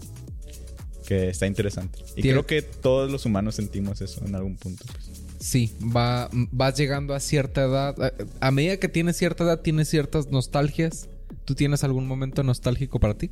que 1.06 1.28
está 1.28 1.46
interesante. 1.46 1.98
Y 2.16 2.22
Tiene- 2.22 2.30
creo 2.42 2.46
que 2.46 2.62
todos 2.62 3.10
los 3.10 3.26
humanos 3.26 3.54
sentimos 3.56 4.00
eso 4.00 4.24
en 4.24 4.34
algún 4.34 4.56
punto. 4.56 4.84
pues. 4.90 5.10
Sí, 5.38 5.74
va, 5.94 6.28
vas 6.32 6.76
llegando 6.76 7.14
a 7.14 7.20
cierta 7.20 7.64
edad. 7.64 7.94
A, 8.02 8.12
a 8.46 8.50
medida 8.50 8.78
que 8.78 8.88
tienes 8.88 9.16
cierta 9.16 9.44
edad, 9.44 9.60
tienes 9.60 9.88
ciertas 9.88 10.28
nostalgias. 10.30 11.08
¿Tú 11.44 11.54
tienes 11.54 11.84
algún 11.84 12.06
momento 12.06 12.42
nostálgico 12.42 12.98
para 12.98 13.14
ti? 13.18 13.30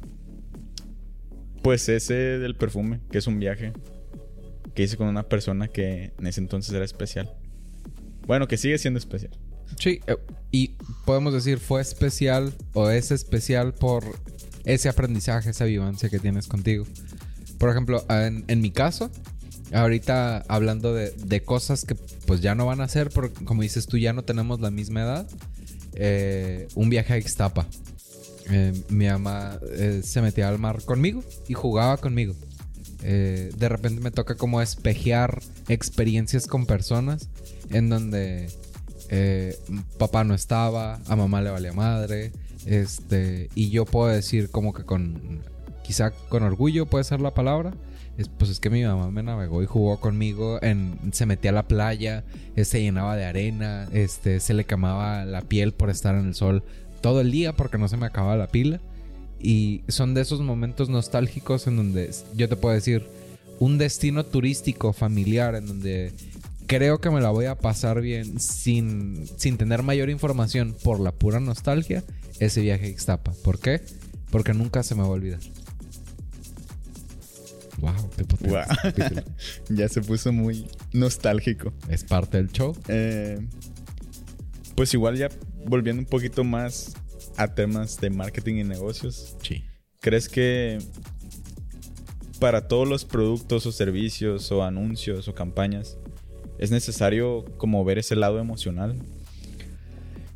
Pues 1.62 1.88
ese 1.88 2.14
del 2.14 2.57
perfume, 2.57 3.00
que 3.11 3.19
es 3.19 3.26
un 3.26 3.38
viaje 3.38 3.73
que 4.75 4.83
hice 4.83 4.97
con 4.97 5.07
una 5.09 5.29
persona 5.29 5.69
que 5.69 6.12
en 6.19 6.26
ese 6.26 6.41
entonces 6.41 6.75
era 6.75 6.85
especial. 6.85 7.33
Bueno, 8.26 8.49
que 8.49 8.57
sigue 8.57 8.79
siendo 8.79 8.99
especial. 8.99 9.33
Sí, 9.79 10.00
eh, 10.07 10.17
y 10.50 10.73
podemos 11.05 11.33
decir 11.33 11.59
fue 11.59 11.81
especial 11.81 12.52
o 12.75 12.91
es 12.91 13.11
especial 13.11 13.73
por 13.75 14.05
ese 14.64 14.88
aprendizaje, 14.88 15.50
esa 15.50 15.64
vivencia 15.64 16.09
que 16.09 16.19
tienes 16.19 16.47
contigo. 16.47 16.85
Por 17.62 17.71
ejemplo, 17.71 18.04
en, 18.09 18.61
mi 18.61 18.73
caso, 18.73 19.09
ahorita 19.73 20.42
hablando 20.49 20.92
de, 20.95 21.42
cosas 21.45 21.85
que 21.85 21.95
pues 21.95 22.40
ya 22.40 22.57
no 22.57 22.66
van 22.66 22.81
a 22.81 22.88
ser, 22.88 23.11
porque 23.11 23.45
como 23.45 23.62
dices 23.62 23.87
tú, 23.87 23.99
ya 23.99 24.12
no 24.12 24.25
tenemos 24.25 24.61
la 24.61 24.73
misma 24.73 25.02
edad. 25.02 25.28
eh, 25.95 26.66
un 26.75 26.90
viaje 26.90 27.12
a 27.12 27.19
Ixtapa. 27.19 27.69
Eh, 28.50 28.73
mi 28.88 29.07
mamá 29.07 29.61
eh, 29.75 30.00
se 30.02 30.21
metía 30.23 30.49
al 30.49 30.59
mar 30.59 30.83
conmigo 30.83 31.23
y 31.47 31.54
jugaba 31.54 31.99
conmigo. 31.99 32.35
De 33.00 33.69
repente 33.69 34.00
me 34.00 34.11
toca 34.11 34.35
como 34.35 34.61
espejear 34.61 35.40
experiencias 35.69 36.49
con 36.49 36.66
personas 36.66 37.28
en 37.71 37.88
donde 37.88 38.50
papá 39.99 40.25
no 40.25 40.35
estaba, 40.35 40.99
a 41.07 41.14
mamá 41.14 41.40
le 41.42 41.50
valía 41.50 41.73
madre, 41.73 42.33
este, 42.66 43.50
y 43.54 43.71
yo 43.71 43.85
puedo 43.85 44.09
decir 44.09 44.50
como 44.50 44.73
que 44.73 44.83
con, 44.83 45.45
quizá 45.83 46.11
con 46.29 46.43
orgullo 46.43 46.87
puede 46.87 47.05
ser 47.05 47.21
la 47.21 47.35
palabra, 47.35 47.75
es, 48.19 48.29
pues 48.29 48.51
es 48.51 48.61
que 48.61 48.71
mi 48.71 48.83
mamá 48.85 49.11
me 49.11 49.23
navegó 49.23 49.62
y 49.62 49.67
jugó 49.67 49.99
conmigo, 49.99 50.59
en, 50.62 50.99
se 51.12 51.27
metía 51.27 51.51
a 51.51 51.55
la 51.55 51.69
playa, 51.69 52.25
eh, 52.57 52.65
se 52.65 52.83
llenaba 52.83 53.17
de 53.17 53.25
arena, 53.25 53.89
este, 53.93 54.41
se 54.41 54.55
le 54.55 54.65
quemaba 54.65 55.25
la 55.25 55.43
piel 55.43 55.73
por 55.73 55.91
estar 55.91 56.15
en 56.15 56.29
el 56.29 56.35
sol 56.35 56.62
todo 57.01 57.21
el 57.21 57.31
día 57.31 57.55
porque 57.55 57.79
no 57.79 57.89
se 57.89 57.97
me 57.97 58.07
acababa 58.07 58.37
la 58.37 58.49
pila. 58.49 58.81
Y 59.41 59.83
son 59.89 60.15
de 60.15 60.21
esos 60.21 60.41
momentos 60.41 60.89
nostálgicos 60.89 61.67
en 61.67 61.77
donde 61.77 62.11
yo 62.37 62.49
te 62.49 62.57
puedo 62.57 62.75
decir 62.75 63.07
un 63.59 63.77
destino 63.77 64.25
turístico 64.25 64.93
familiar 64.93 65.57
en 65.57 65.67
donde 65.67 66.12
creo 66.67 67.01
que 67.01 67.11
me 67.11 67.21
la 67.21 67.31
voy 67.31 67.47
a 67.47 67.59
pasar 67.59 68.01
bien 68.01 68.39
sin, 68.39 69.27
sin 69.37 69.57
tener 69.57 69.83
mayor 69.83 70.11
información 70.11 70.77
por 70.83 71.01
la 71.01 71.12
pura 71.12 71.41
nostalgia, 71.41 72.05
ese 72.39 72.61
viaje 72.61 72.89
a. 72.89 73.33
¿Por 73.43 73.59
qué? 73.59 73.81
Porque 74.31 74.55
nunca 74.55 74.83
se 74.83 74.95
me 74.95 75.03
va 75.03 75.09
a 75.09 75.11
olvidar. 75.11 75.41
Wow, 77.83 78.11
qué 78.17 78.25
capítulo. 78.25 79.23
ya 79.69 79.89
se 79.89 80.01
puso 80.01 80.33
muy 80.33 80.67
nostálgico. 80.93 81.73
Es 81.89 82.05
parte 82.05 82.37
del 82.37 82.53
show. 82.53 82.77
Eh, 82.87 83.45
pues 84.77 84.95
igual 84.95 85.17
ya 85.17 85.29
volviendo 85.67 86.01
un 86.01 86.07
poquito 86.07 86.45
más 86.45 86.95
a 87.37 87.49
temas 87.49 88.01
de 88.01 88.11
marketing 88.11 88.55
y 88.55 88.65
negocios. 88.65 89.37
Sí. 89.43 89.65
¿Crees 90.01 90.29
que 90.29 90.79
para 92.39 92.69
todos 92.69 92.89
los 92.89 93.05
productos 93.05 93.67
o 93.67 93.73
servicios 93.73 94.53
o 94.53 94.62
anuncios 94.62 95.27
o 95.27 95.35
campañas 95.35 95.99
es 96.59 96.71
necesario 96.71 97.45
como 97.57 97.85
ver 97.85 97.99
ese 97.99 98.15
lado 98.15 98.39
emocional? 98.39 98.95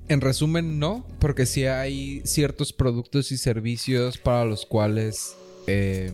En 0.08 0.20
resumen, 0.20 0.80
no, 0.80 1.06
porque 1.20 1.46
sí 1.46 1.66
hay 1.66 2.22
ciertos 2.24 2.72
productos 2.72 3.30
y 3.30 3.36
servicios 3.36 4.18
para 4.18 4.44
los 4.44 4.66
cuales 4.66 5.36
eh, 5.66 6.12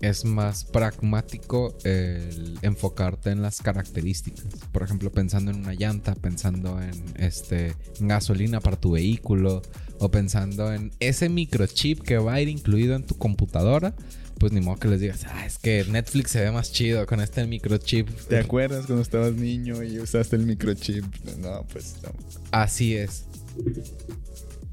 es 0.00 0.24
más 0.24 0.64
pragmático 0.64 1.76
el 1.84 2.58
enfocarte 2.62 3.30
en 3.30 3.42
las 3.42 3.60
características. 3.60 4.44
Por 4.72 4.82
ejemplo, 4.82 5.10
pensando 5.10 5.50
en 5.50 5.58
una 5.58 5.74
llanta, 5.74 6.14
pensando 6.14 6.80
en 6.80 7.04
este 7.16 7.74
en 8.00 8.08
gasolina 8.08 8.60
para 8.60 8.76
tu 8.76 8.92
vehículo 8.92 9.62
o 9.98 10.10
pensando 10.10 10.72
en 10.72 10.92
ese 11.00 11.28
microchip 11.28 12.02
que 12.02 12.18
va 12.18 12.34
a 12.34 12.40
ir 12.40 12.48
incluido 12.48 12.94
en 12.94 13.04
tu 13.04 13.16
computadora. 13.16 13.94
Pues 14.38 14.52
ni 14.52 14.60
modo 14.60 14.76
que 14.76 14.88
les 14.88 15.00
digas, 15.00 15.24
ah, 15.28 15.46
es 15.46 15.56
que 15.56 15.86
Netflix 15.88 16.32
se 16.32 16.42
ve 16.42 16.50
más 16.50 16.70
chido 16.70 17.06
con 17.06 17.20
este 17.20 17.46
microchip. 17.46 18.10
¿Te 18.28 18.38
acuerdas 18.38 18.84
cuando 18.84 19.00
estabas 19.00 19.32
niño 19.32 19.82
y 19.82 19.98
usaste 19.98 20.36
el 20.36 20.44
microchip? 20.44 21.04
No, 21.38 21.64
pues 21.72 21.96
no. 22.02 22.10
Así 22.50 22.94
es. 22.94 23.24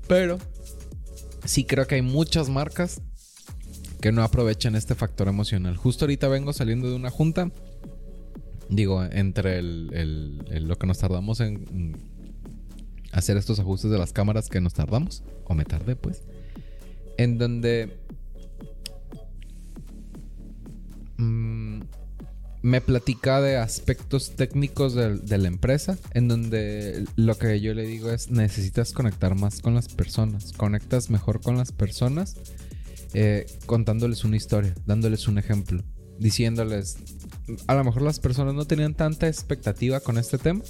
Pero 0.08 0.38
sí 1.46 1.64
creo 1.64 1.88
que 1.88 1.96
hay 1.96 2.02
muchas 2.02 2.50
marcas 2.50 3.02
que 4.04 4.12
no 4.12 4.22
aprovechan 4.22 4.76
este 4.76 4.96
factor 4.96 5.30
emocional. 5.30 5.78
Justo 5.78 6.04
ahorita 6.04 6.28
vengo 6.28 6.52
saliendo 6.52 6.90
de 6.90 6.96
una 6.98 7.10
junta 7.10 7.50
Digo, 8.70 9.02
entre 9.02 9.60
el, 9.60 10.44
lo 10.68 10.78
que 10.78 10.88
nos 10.88 10.98
tardamos 10.98 11.40
en 11.40 11.96
hacer 13.14 13.38
estos 13.38 13.60
ajustes 13.60 13.92
de 13.92 13.98
las 13.98 14.12
cámaras 14.12 14.50
que 14.50 14.60
nos 14.60 14.74
tardamos, 14.74 15.24
o 15.46 15.54
me 15.54 15.64
tardé 15.64 15.96
pues, 15.96 16.24
en 17.18 17.38
donde 17.38 17.96
mm, 21.18 21.82
me 22.64 22.82
platica 22.82 23.42
de 23.42 23.58
aspectos 23.58 24.36
técnicos 24.36 24.96
de, 24.96 25.38
la 25.38 25.48
empresa, 25.48 25.98
en 26.14 26.28
donde 26.28 27.06
lo 27.16 27.38
que 27.38 27.62
yo 27.62 27.74
le 27.74 27.86
digo 27.86 28.10
es, 28.10 28.32
necesitas 28.32 28.94
conectar 28.94 29.36
más 29.36 29.62
con 29.62 29.76
las 29.76 29.90
personas, 29.90 30.54
conectas 30.54 31.10
mejor 31.10 31.42
con 31.42 31.58
las 31.58 31.72
personas, 31.72 32.38
eh, 33.14 33.46
contándoles 33.66 34.24
una 34.24 34.38
historia, 34.38 34.74
dándoles 34.86 35.28
un 35.28 35.38
ejemplo, 35.38 35.84
diciéndoles, 36.18 36.98
a 37.68 37.76
lo 37.76 37.84
mejor 37.84 38.02
las 38.02 38.20
personas 38.20 38.56
no 38.56 38.66
tenían 38.66 38.96
tanta 38.96 39.28
expectativa 39.28 40.00
con 40.00 40.18
este 40.18 40.38
tema, 40.38 40.62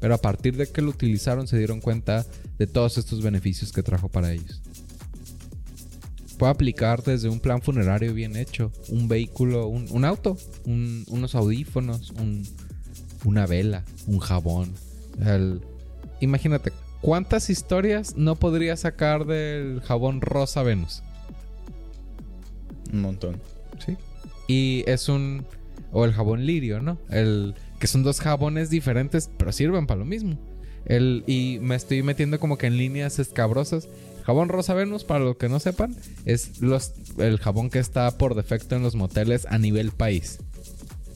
pero 0.00 0.14
a 0.14 0.18
partir 0.18 0.56
de 0.56 0.68
que 0.68 0.82
lo 0.82 0.90
utilizaron 0.90 1.48
se 1.48 1.58
dieron 1.58 1.80
cuenta 1.80 2.24
de 2.58 2.66
todos 2.66 2.98
estos 2.98 3.22
beneficios 3.22 3.72
que 3.72 3.82
trajo 3.82 4.08
para 4.08 4.32
ellos. 4.32 4.62
Puede 6.38 6.52
aplicar 6.52 7.02
desde 7.02 7.28
un 7.28 7.40
plan 7.40 7.60
funerario 7.60 8.14
bien 8.14 8.36
hecho, 8.36 8.70
un 8.88 9.08
vehículo, 9.08 9.66
un, 9.66 10.04
auto, 10.04 10.36
unos 10.64 11.34
audífonos, 11.34 12.12
una 13.24 13.46
vela, 13.46 13.84
un 14.06 14.20
jabón. 14.20 14.72
imagínate, 16.20 16.72
¿cuántas 17.00 17.50
historias 17.50 18.16
no 18.16 18.36
podría 18.36 18.76
sacar 18.76 19.26
del 19.26 19.80
jabón 19.80 20.20
rosa 20.20 20.62
Venus? 20.62 21.02
Un 22.92 23.00
montón. 23.00 23.40
Sí. 23.84 23.96
Y 24.46 24.84
es 24.86 25.08
un... 25.08 25.46
O 25.92 26.04
el 26.04 26.12
jabón 26.12 26.44
lirio, 26.44 26.80
¿no? 26.80 26.98
El 27.08 27.54
que 27.78 27.86
son 27.86 28.02
dos 28.02 28.20
jabones 28.20 28.70
diferentes, 28.70 29.30
pero 29.36 29.52
sirven 29.52 29.86
para 29.86 30.00
lo 30.00 30.04
mismo. 30.04 30.38
El, 30.84 31.24
y 31.26 31.58
me 31.60 31.76
estoy 31.76 32.02
metiendo 32.02 32.38
como 32.40 32.58
que 32.58 32.66
en 32.66 32.76
líneas 32.76 33.18
escabrosas. 33.18 33.88
Jabón 34.24 34.48
Rosa 34.48 34.74
Venus, 34.74 35.04
para 35.04 35.24
los 35.24 35.36
que 35.36 35.48
no 35.48 35.60
sepan, 35.60 35.96
es 36.26 36.60
los, 36.60 36.92
el 37.18 37.38
jabón 37.38 37.70
que 37.70 37.78
está 37.78 38.18
por 38.18 38.34
defecto 38.34 38.76
en 38.76 38.82
los 38.82 38.94
moteles 38.94 39.46
a 39.46 39.58
nivel 39.58 39.92
país. 39.92 40.38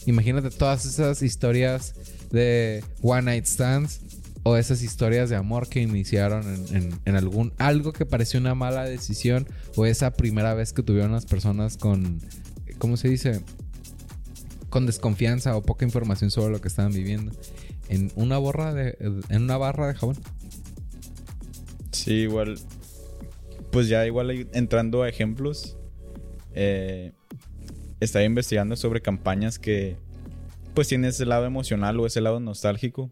Imagínate 0.07 0.51
todas 0.51 0.85
esas 0.87 1.23
historias 1.23 1.95
de 2.31 2.83
One 3.03 3.23
Night 3.23 3.47
Stands 3.47 4.01
o 4.45 4.57
esas 4.57 4.83
historias 4.83 5.31
de 5.31 5.37
amor 5.37 5.69
que 5.69 5.81
iniciaron 5.81 6.43
en, 6.73 6.99
en, 7.05 7.17
algún 7.17 7.53
algo 7.59 7.93
que 7.93 8.07
pareció 8.07 8.41
una 8.41 8.55
mala 8.55 8.85
decisión 8.85 9.47
o 9.77 9.87
esa 9.87 10.11
primera 10.13 10.55
vez 10.55 10.73
que 10.73 10.83
tuvieron 10.83 11.13
las 11.13 11.27
personas 11.27 11.77
con, 11.77 12.21
¿cómo 12.79 12.97
se 12.97 13.09
dice? 13.09 13.43
con 14.73 14.87
desconfianza 14.87 15.55
o 15.55 15.61
poca 15.61 15.85
información 15.85 16.31
sobre 16.31 16.51
lo 16.51 16.61
que 16.63 16.69
estaban 16.69 16.93
viviendo 16.93 17.31
en 17.91 18.11
una 18.17 18.39
borra 18.39 18.73
de 18.73 18.97
en 19.29 19.43
una 19.43 19.59
barra 19.59 19.89
de 19.89 19.95
jabón. 19.95 20.17
Sí, 21.91 22.15
igual 22.15 22.59
pues 23.71 23.89
ya 23.89 24.07
igual 24.07 24.49
entrando 24.55 25.03
a 25.03 25.11
ejemplos 25.11 25.77
eh, 26.55 27.13
estaba 28.01 28.25
investigando 28.25 28.75
sobre 28.77 29.03
campañas 29.03 29.59
que 29.59 29.97
pues 30.73 30.89
tienen 30.89 31.11
ese 31.11 31.27
lado 31.27 31.45
emocional 31.45 32.01
o 32.01 32.07
ese 32.07 32.23
lado 32.23 32.41
nostálgico 32.41 33.11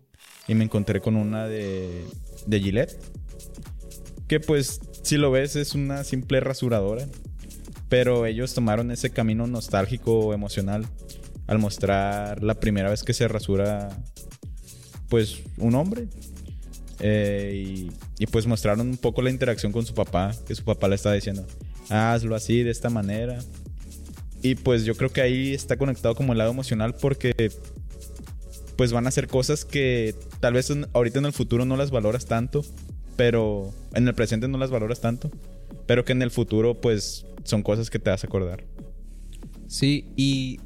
y 0.49 0.55
me 0.55 0.65
encontré 0.65 1.01
con 1.01 1.17
una 1.17 1.47
de 1.47 2.05
de 2.47 2.61
Gillette 2.61 2.99
que 4.27 4.41
pues 4.41 4.81
si 5.03 5.17
lo 5.17 5.31
ves 5.31 5.57
es 5.57 5.75
una 5.75 6.05
simple 6.05 6.41
rasuradora 6.41 7.07
pero 7.91 8.25
ellos 8.25 8.55
tomaron 8.55 8.93
ese 8.93 9.11
camino 9.11 9.47
nostálgico 9.47 10.33
emocional 10.33 10.87
al 11.51 11.59
mostrar 11.59 12.43
la 12.45 12.55
primera 12.55 12.89
vez 12.89 13.03
que 13.03 13.13
se 13.13 13.27
rasura, 13.27 13.89
pues, 15.09 15.41
un 15.59 15.75
hombre. 15.75 16.07
Eh, 17.01 17.89
y, 18.19 18.27
pues 18.27 18.47
mostraron 18.47 18.89
un 18.89 18.97
poco 18.97 19.21
la 19.21 19.31
interacción 19.31 19.73
con 19.73 19.85
su 19.85 19.93
papá, 19.93 20.33
que 20.47 20.55
su 20.55 20.63
papá 20.63 20.87
le 20.87 20.95
estaba 20.95 21.17
diciendo, 21.17 21.45
hazlo 21.89 22.37
así, 22.37 22.63
de 22.63 22.71
esta 22.71 22.89
manera. 22.89 23.41
Y 24.43 24.55
pues 24.55 24.85
yo 24.85 24.95
creo 24.95 25.11
que 25.11 25.23
ahí 25.23 25.53
está 25.53 25.77
conectado 25.77 26.15
como 26.15 26.33
el 26.33 26.39
lado 26.39 26.53
emocional 26.53 26.95
porque 26.95 27.35
pues 28.81 28.95
van 28.95 29.07
a 29.07 29.11
ser 29.11 29.27
cosas 29.29 29.67
que 29.67 30.15
tal 30.41 30.55
vez 30.55 30.73
ahorita 30.95 31.19
en 31.19 31.27
el 31.27 31.35
futuro 31.35 31.67
no 31.67 31.77
las 31.77 31.91
valoras 31.91 32.25
tanto, 32.25 32.65
pero 33.15 33.75
en 33.93 34.09
el 34.09 34.15
presente 34.15 34.49
no 34.49 34.57
las 34.57 34.71
valoras 34.71 35.03
tanto, 35.03 35.31
pero 35.85 36.07
que 36.07 36.13
en 36.13 36.23
el 36.23 36.31
futuro 36.31 36.81
pues 36.81 37.27
son 37.45 37.63
cosas 37.63 37.91
que 37.91 37.99
te 37.99 38.09
vas 38.09 38.25
a 38.25 38.27
acordar. 38.27 38.65
Sí, 39.67 40.15
y 40.17 40.61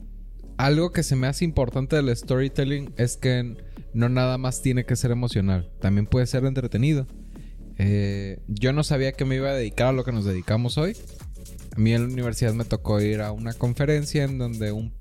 algo 0.59 0.92
que 0.92 1.03
se 1.03 1.16
me 1.16 1.27
hace 1.27 1.44
importante 1.44 1.96
del 1.96 2.16
storytelling 2.16 2.94
es 2.96 3.16
que 3.16 3.57
no 3.94 4.09
nada 4.09 4.38
más 4.38 4.62
tiene 4.62 4.87
que 4.87 4.94
ser 4.94 5.11
emocional, 5.11 5.72
también 5.81 6.07
puede 6.07 6.29
ser 6.29 6.44
entretenido. 6.44 7.09
Eh, 7.79 8.38
yo 8.46 8.72
no 8.72 8.85
sabía 8.85 9.11
que 9.11 9.24
me 9.24 9.35
iba 9.35 9.50
a 9.50 9.55
dedicar 9.55 9.88
a 9.88 9.92
lo 9.92 10.05
que 10.05 10.12
nos 10.12 10.24
dedicamos 10.24 10.79
hoy. 10.79 10.96
A 11.75 11.81
mí 11.81 11.93
en 11.93 12.03
la 12.03 12.13
universidad 12.13 12.55
me 12.55 12.65
tocó 12.65 13.01
ir 13.01 13.21
a 13.21 13.33
una 13.33 13.53
conferencia 13.53 14.25
en 14.25 14.39
donde 14.39 14.71
un, 14.71 14.93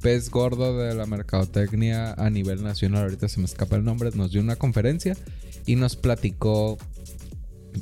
pez 0.00 0.30
gordo 0.30 0.78
de 0.78 0.94
la 0.94 1.06
mercadotecnia 1.06 2.12
a 2.12 2.30
nivel 2.30 2.62
nacional, 2.62 3.04
ahorita 3.04 3.28
se 3.28 3.40
me 3.40 3.46
escapa 3.46 3.76
el 3.76 3.84
nombre, 3.84 4.10
nos 4.14 4.30
dio 4.30 4.40
una 4.40 4.56
conferencia 4.56 5.16
y 5.66 5.74
nos 5.74 5.96
platicó 5.96 6.78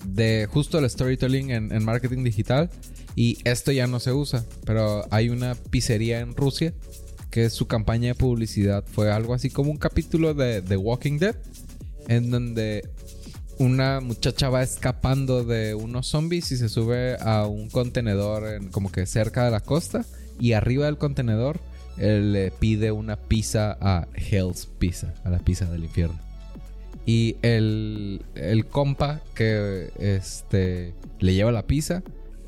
de 0.07 0.49
justo 0.51 0.79
el 0.79 0.89
storytelling 0.89 1.51
en 1.51 1.85
marketing 1.85 2.25
digital. 2.25 2.71
Y 3.17 3.39
esto 3.45 3.71
ya 3.73 3.87
no 3.87 4.01
se 4.01 4.13
usa, 4.13 4.45
pero 4.65 5.07
hay 5.11 5.29
una 5.29 5.55
pizzería 5.55 6.21
en 6.21 6.35
Rusia 6.35 6.75
que 7.31 7.51
su 7.51 7.67
campaña 7.67 8.09
de 8.09 8.15
publicidad 8.15 8.85
fue 8.87 9.11
algo 9.11 9.35
así 9.35 9.51
como 9.51 9.71
un 9.71 9.77
capítulo 9.77 10.35
de 10.35 10.63
The 10.63 10.77
Walking 10.77 11.19
Dead, 11.19 11.37
en 12.09 12.31
donde 12.31 12.89
una 13.59 14.01
muchacha 14.01 14.49
va 14.49 14.63
escapando 14.63 15.45
de 15.45 15.75
unos 15.75 16.09
zombies 16.09 16.53
y 16.53 16.57
se 16.57 16.69
sube 16.69 17.17
a 17.21 17.47
un 17.47 17.69
contenedor 17.69 18.71
como 18.71 18.91
que 18.91 19.07
cerca 19.07 19.45
de 19.45 19.51
la 19.51 19.61
costa 19.61 20.05
y 20.41 20.53
arriba 20.53 20.87
del 20.87 20.99
contenedor 20.99 21.61
le 21.97 22.51
pide 22.51 22.91
una 22.91 23.17
pizza 23.17 23.79
a 23.81 24.09
Hell's 24.15 24.67
Pizza, 24.79 25.15
a 25.25 25.31
la 25.31 25.39
pizza 25.39 25.67
del 25.67 25.85
infierno. 25.85 26.19
Y 27.07 27.37
el, 27.43 28.23
el 28.35 28.67
compa 28.67 29.21
que 29.35 29.93
este, 29.99 30.95
le 31.21 31.35
lleva 31.35 31.53
la 31.53 31.67
pizza 31.67 32.03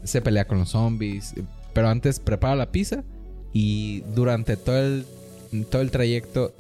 se 0.07 0.23
pelea 0.23 0.47
con 0.47 0.59
los 0.59 0.71
zombies, 0.71 1.35
pero 1.73 1.88
antes 1.88 2.21
prepara 2.21 2.57
la 2.57 2.71
pizza 2.71 3.05
y 3.53 4.01
durante 4.14 4.57
todo 4.57 4.79
el, 4.79 5.05
todo 5.71 5.83
el 5.83 5.91
trayecto 5.91 6.55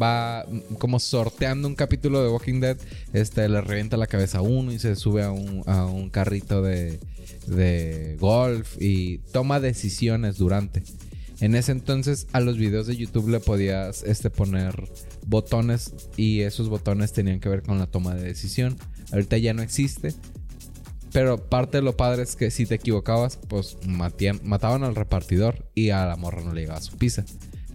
va 0.00 0.46
como 0.78 0.98
sorteando 0.98 1.68
un 1.68 1.74
capítulo 1.74 2.22
de 2.22 2.28
Walking 2.28 2.60
Dead. 2.60 2.76
Este 3.12 3.48
le 3.48 3.60
revienta 3.60 3.96
la 3.96 4.06
cabeza 4.06 4.38
a 4.38 4.42
uno 4.42 4.72
y 4.72 4.78
se 4.78 4.96
sube 4.96 5.22
a 5.22 5.30
un, 5.30 5.62
a 5.66 5.86
un 5.86 6.10
carrito 6.10 6.62
de, 6.62 7.00
de 7.46 8.16
golf 8.20 8.76
y 8.80 9.18
toma 9.32 9.60
decisiones 9.60 10.38
durante. 10.38 10.82
En 11.40 11.54
ese 11.54 11.72
entonces 11.72 12.26
a 12.32 12.40
los 12.40 12.58
videos 12.58 12.86
de 12.86 12.96
YouTube 12.96 13.28
le 13.28 13.40
podías 13.40 14.02
este, 14.02 14.28
poner 14.28 14.88
botones 15.26 15.94
y 16.16 16.40
esos 16.40 16.68
botones 16.68 17.12
tenían 17.12 17.38
que 17.38 17.48
ver 17.48 17.62
con 17.62 17.78
la 17.78 17.86
toma 17.86 18.14
de 18.14 18.22
decisión. 18.22 18.76
Ahorita 19.12 19.38
ya 19.38 19.54
no 19.54 19.62
existe, 19.62 20.14
pero 21.12 21.38
parte 21.48 21.78
de 21.78 21.82
lo 21.82 21.96
padre 21.96 22.22
es 22.22 22.34
que 22.34 22.50
si 22.50 22.66
te 22.66 22.74
equivocabas, 22.74 23.38
pues 23.48 23.76
mataban 23.86 24.82
al 24.82 24.96
repartidor 24.96 25.70
y 25.74 25.90
a 25.90 26.06
la 26.06 26.16
morra 26.16 26.42
no 26.42 26.52
le 26.52 26.62
llegaba 26.62 26.80
su 26.80 26.96
pizza. 26.96 27.24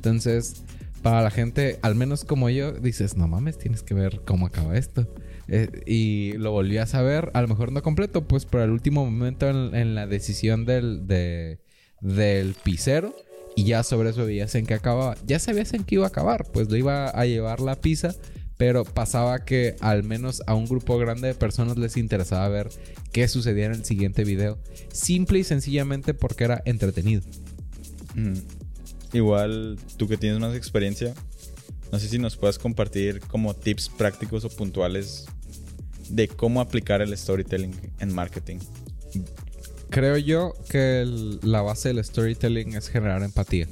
Entonces, 0.04 0.64
para 1.02 1.22
la 1.22 1.32
gente, 1.32 1.80
al 1.82 1.96
menos 1.96 2.26
como 2.26 2.50
yo, 2.50 2.74
dices, 2.74 3.16
no 3.16 3.30
mames, 3.30 3.58
tienes 3.58 3.84
que 3.84 3.94
ver 3.94 4.20
cómo 4.26 4.48
acaba 4.48 4.78
esto. 4.78 5.08
Eh, 5.48 5.70
y 5.86 6.34
lo 6.34 6.52
volví 6.52 6.78
a 6.78 6.86
saber, 6.86 7.32
a 7.34 7.42
lo 7.42 7.48
mejor 7.48 7.72
no 7.72 7.82
completo, 7.82 8.28
pues 8.28 8.46
por 8.46 8.60
el 8.60 8.72
último 8.72 9.06
momento 9.06 9.50
en, 9.50 9.96
la 9.96 10.06
decisión 10.06 10.66
del, 10.66 11.08
del 11.08 12.56
pizzero. 12.64 13.16
Y 13.56 13.64
ya 13.64 13.84
sobre 13.84 14.10
eso 14.10 14.26
veías 14.26 14.54
en 14.56 14.66
qué 14.66 14.74
acababa. 14.74 15.16
Ya 15.26 15.40
sabías 15.40 15.74
en 15.74 15.86
qué 15.86 15.96
iba 15.96 16.06
a 16.06 16.10
acabar, 16.10 16.46
pues 16.52 16.70
le 16.70 16.80
iba 16.80 17.08
a 17.08 17.26
llevar 17.26 17.62
la 17.62 17.80
pizza 17.80 18.14
pero 18.58 18.86
pasaba 18.86 19.44
que 19.44 19.76
al 19.82 20.04
menos 20.04 20.42
a 20.48 20.54
un 20.54 20.66
grupo 20.66 20.98
grande 20.98 21.28
de 21.28 21.34
personas 21.34 21.78
les 21.78 21.98
interesaba 21.98 22.48
ver 22.50 22.70
qué 23.12 23.28
sucedía 23.28 23.66
en 23.66 23.74
el 23.74 23.84
siguiente 23.84 24.24
video. 24.24 24.58
Simple 24.92 25.40
y 25.40 25.44
sencillamente 25.44 26.14
porque 26.14 26.44
era 26.44 26.62
entretenido. 26.66 27.24
Mm. 28.16 28.63
Igual, 29.14 29.78
tú 29.98 30.08
que 30.08 30.18
tienes 30.18 30.40
más 30.40 30.56
experiencia, 30.56 31.14
no 31.92 32.00
sé 32.00 32.08
si 32.08 32.18
nos 32.18 32.36
puedes 32.36 32.58
compartir 32.58 33.20
como 33.22 33.54
tips 33.54 33.90
prácticos 33.90 34.44
o 34.46 34.50
puntuales 34.50 35.26
de 36.10 36.28
cómo 36.28 36.60
aplicar 36.60 37.02
el 37.02 37.16
storytelling 37.16 37.76
en 38.00 38.14
marketing. 38.14 38.58
Creo 39.90 40.18
yo 40.18 40.54
que 40.70 41.06
la 41.44 41.62
base 41.62 41.90
del 41.90 42.04
storytelling 42.04 42.74
es 42.74 42.90
generar 42.90 43.22
empatía. 43.22 43.68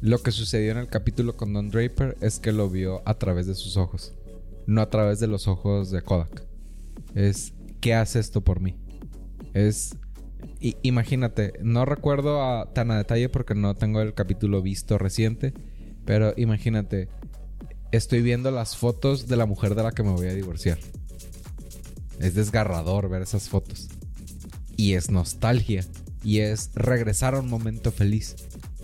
Lo 0.00 0.22
que 0.22 0.30
sucedió 0.30 0.70
en 0.70 0.78
el 0.78 0.86
capítulo 0.86 1.36
con 1.36 1.52
Don 1.52 1.70
Draper 1.70 2.16
es 2.20 2.38
que 2.38 2.52
lo 2.52 2.70
vio 2.70 3.02
a 3.04 3.14
través 3.14 3.46
de 3.46 3.54
sus 3.56 3.76
ojos, 3.76 4.14
no 4.66 4.80
a 4.80 4.90
través 4.90 5.18
de 5.18 5.26
los 5.26 5.48
ojos 5.48 5.90
de 5.90 6.02
Kodak. 6.02 6.44
Es, 7.16 7.52
¿qué 7.80 7.94
hace 7.94 8.20
esto 8.20 8.42
por 8.42 8.60
mí? 8.60 8.76
Es, 9.54 9.96
imagínate, 10.82 11.54
no 11.62 11.84
recuerdo 11.84 12.66
tan 12.74 12.90
a 12.90 12.96
detalle 12.96 13.28
porque 13.28 13.54
no 13.54 13.74
tengo 13.74 14.00
el 14.00 14.14
capítulo 14.14 14.62
visto 14.62 14.98
reciente, 14.98 15.52
Pero 16.04 16.34
imagínate, 16.36 17.08
estoy 17.92 18.22
viendo 18.22 18.50
las 18.50 18.76
fotos 18.76 19.26
de 19.26 19.36
la 19.36 19.46
mujer 19.46 19.74
de 19.74 19.82
la 19.82 19.92
que 19.92 20.02
me 20.02 20.10
voy 20.10 20.26
a 20.26 20.34
divorciar. 20.34 20.78
Es 22.20 22.34
desgarrador 22.34 23.08
ver 23.08 23.22
esas 23.22 23.48
fotos. 23.48 23.88
Y 24.76 24.94
es 24.94 25.10
nostalgia. 25.10 25.84
Y 26.22 26.40
es 26.40 26.70
regresar 26.74 27.34
a 27.34 27.40
un 27.40 27.48
momento 27.48 27.92
feliz. 27.92 28.36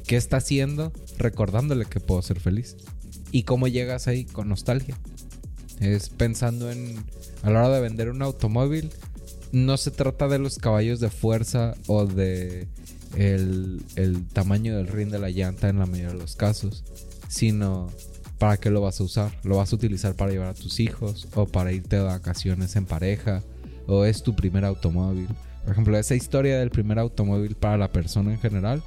¿Qué 0.07 0.17
está 0.17 0.39
haciendo? 0.39 0.93
Recordándole 1.19 1.85
que 1.85 2.01
puedo 2.01 2.23
ser 2.23 2.41
feliz. 2.41 2.77
¿Y 3.33 3.45
cómo 3.45 3.69
llegas 3.69 4.09
ahí? 4.09 4.25
Con 4.25 4.49
nostalgia. 4.49 4.97
Es 5.79 6.09
pensando 6.09 6.71
en... 6.71 6.97
A 7.43 7.51
la 7.51 7.61
hora 7.61 7.77
de 7.77 7.81
vender 7.81 8.11
un 8.11 8.21
automóvil, 8.21 8.91
no 9.53 9.77
se 9.77 9.91
trata 9.91 10.29
de 10.29 10.39
los 10.39 10.59
caballos 10.59 11.01
de 11.01 11.11
fuerza 11.11 11.75
o 11.87 12.07
de 12.07 12.69
el, 13.17 13.83
el 13.97 14.27
tamaño 14.29 14.77
del 14.77 14.87
rin 14.87 15.11
de 15.11 15.19
la 15.19 15.31
llanta 15.31 15.69
en 15.69 15.79
la 15.79 15.87
mayoría 15.87 16.13
de 16.13 16.19
los 16.19 16.37
casos, 16.37 16.85
sino 17.29 17.89
para 18.39 18.57
qué 18.57 18.71
lo 18.71 18.81
vas 18.81 19.01
a 19.01 19.05
usar. 19.05 19.33
Lo 19.45 19.59
vas 19.59 19.73
a 19.73 19.77
utilizar 19.77 20.15
para 20.15 20.33
llevar 20.33 20.49
a 20.49 20.55
tus 20.55 20.81
hijos 20.81 21.29
o 21.35 21.47
para 21.47 21.73
irte 21.73 21.97
de 21.97 22.03
vacaciones 22.03 22.75
en 22.77 22.87
pareja 22.87 23.43
o 23.87 24.05
es 24.05 24.23
tu 24.23 24.35
primer 24.35 24.65
automóvil. 24.65 25.29
Por 25.65 25.73
ejemplo, 25.73 25.99
esa 25.99 26.15
historia 26.15 26.59
del 26.59 26.71
primer 26.71 26.99
automóvil 26.99 27.55
para 27.55 27.77
la 27.77 27.93
persona 27.93 28.33
en 28.33 28.41
general 28.41 28.83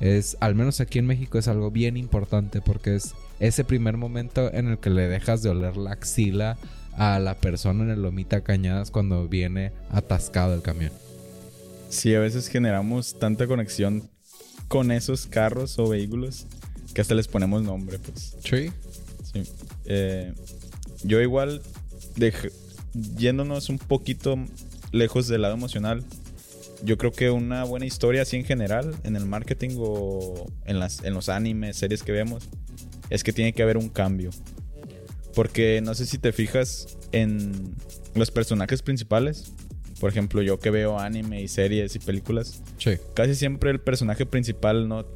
es, 0.00 0.36
al 0.40 0.54
menos 0.54 0.80
aquí 0.80 0.98
en 0.98 1.06
México, 1.06 1.38
es 1.38 1.48
algo 1.48 1.70
bien 1.70 1.96
importante 1.96 2.60
porque 2.60 2.96
es 2.96 3.14
ese 3.40 3.64
primer 3.64 3.96
momento 3.96 4.52
en 4.52 4.68
el 4.68 4.78
que 4.78 4.90
le 4.90 5.08
dejas 5.08 5.42
de 5.42 5.50
oler 5.50 5.76
la 5.76 5.92
axila 5.92 6.58
a 6.96 7.18
la 7.18 7.34
persona 7.34 7.84
en 7.84 7.90
el 7.90 8.02
lomita 8.02 8.42
cañadas 8.42 8.90
cuando 8.90 9.28
viene 9.28 9.72
atascado 9.90 10.54
el 10.54 10.62
camión. 10.62 10.92
Sí, 11.90 12.14
a 12.14 12.20
veces 12.20 12.48
generamos 12.48 13.18
tanta 13.18 13.46
conexión 13.46 14.08
con 14.68 14.92
esos 14.92 15.26
carros 15.26 15.78
o 15.78 15.88
vehículos 15.88 16.46
que 16.94 17.00
hasta 17.00 17.14
les 17.14 17.28
ponemos 17.28 17.62
nombre, 17.62 17.98
pues. 17.98 18.36
Sí. 18.44 18.70
Sí. 19.32 19.42
Eh, 19.86 20.32
yo 21.04 21.20
igual, 21.20 21.62
yéndonos 23.16 23.68
un 23.68 23.78
poquito 23.78 24.36
lejos 24.92 25.28
del 25.28 25.42
lado 25.42 25.54
emocional, 25.54 26.04
yo 26.82 26.96
creo 26.98 27.12
que 27.12 27.30
una 27.30 27.64
buena 27.64 27.86
historia 27.86 28.22
así 28.22 28.36
en 28.36 28.44
general, 28.44 28.94
en 29.04 29.16
el 29.16 29.26
marketing 29.26 29.76
o 29.78 30.46
en, 30.64 30.78
las, 30.78 31.02
en 31.04 31.14
los 31.14 31.28
animes, 31.28 31.76
series 31.76 32.02
que 32.02 32.12
vemos, 32.12 32.44
es 33.10 33.24
que 33.24 33.32
tiene 33.32 33.52
que 33.52 33.62
haber 33.62 33.76
un 33.76 33.88
cambio. 33.88 34.30
Porque 35.38 35.80
no 35.84 35.94
sé 35.94 36.04
si 36.04 36.18
te 36.18 36.32
fijas 36.32 36.98
en 37.12 37.76
los 38.16 38.32
personajes 38.32 38.82
principales. 38.82 39.52
Por 40.00 40.10
ejemplo, 40.10 40.42
yo 40.42 40.58
que 40.58 40.70
veo 40.70 40.98
anime 40.98 41.40
y 41.40 41.46
series 41.46 41.94
y 41.94 42.00
películas. 42.00 42.60
Sí. 42.76 42.96
Casi 43.14 43.36
siempre 43.36 43.70
el 43.70 43.78
personaje 43.78 44.26
principal 44.26 44.88
no 44.88 45.06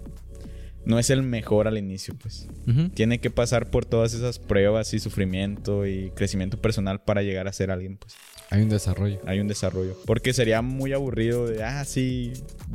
no 0.84 1.00
es 1.00 1.10
el 1.10 1.24
mejor 1.24 1.66
al 1.66 1.76
inicio, 1.76 2.14
pues. 2.22 2.46
Tiene 2.94 3.18
que 3.18 3.30
pasar 3.30 3.68
por 3.68 3.84
todas 3.84 4.14
esas 4.14 4.38
pruebas 4.38 4.94
y 4.94 5.00
sufrimiento 5.00 5.88
y 5.88 6.12
crecimiento 6.14 6.60
personal 6.60 7.02
para 7.02 7.22
llegar 7.22 7.48
a 7.48 7.52
ser 7.52 7.72
alguien, 7.72 7.96
pues. 7.96 8.14
Hay 8.50 8.62
un 8.62 8.68
desarrollo. 8.68 9.18
Hay 9.26 9.40
un 9.40 9.48
desarrollo. 9.48 9.96
Porque 10.06 10.32
sería 10.32 10.62
muy 10.62 10.92
aburrido 10.92 11.48
de, 11.48 11.64
ah, 11.64 11.84
sí, 11.84 12.32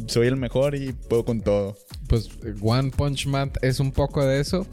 soy 0.08 0.28
el 0.28 0.36
mejor 0.36 0.76
y 0.76 0.92
puedo 0.92 1.24
con 1.24 1.40
todo. 1.40 1.78
Pues 2.10 2.30
One 2.62 2.92
Punch 2.92 3.26
Man 3.26 3.54
es 3.62 3.80
un 3.80 3.94
poco 3.94 4.26
de 4.26 4.42
eso. 4.42 4.68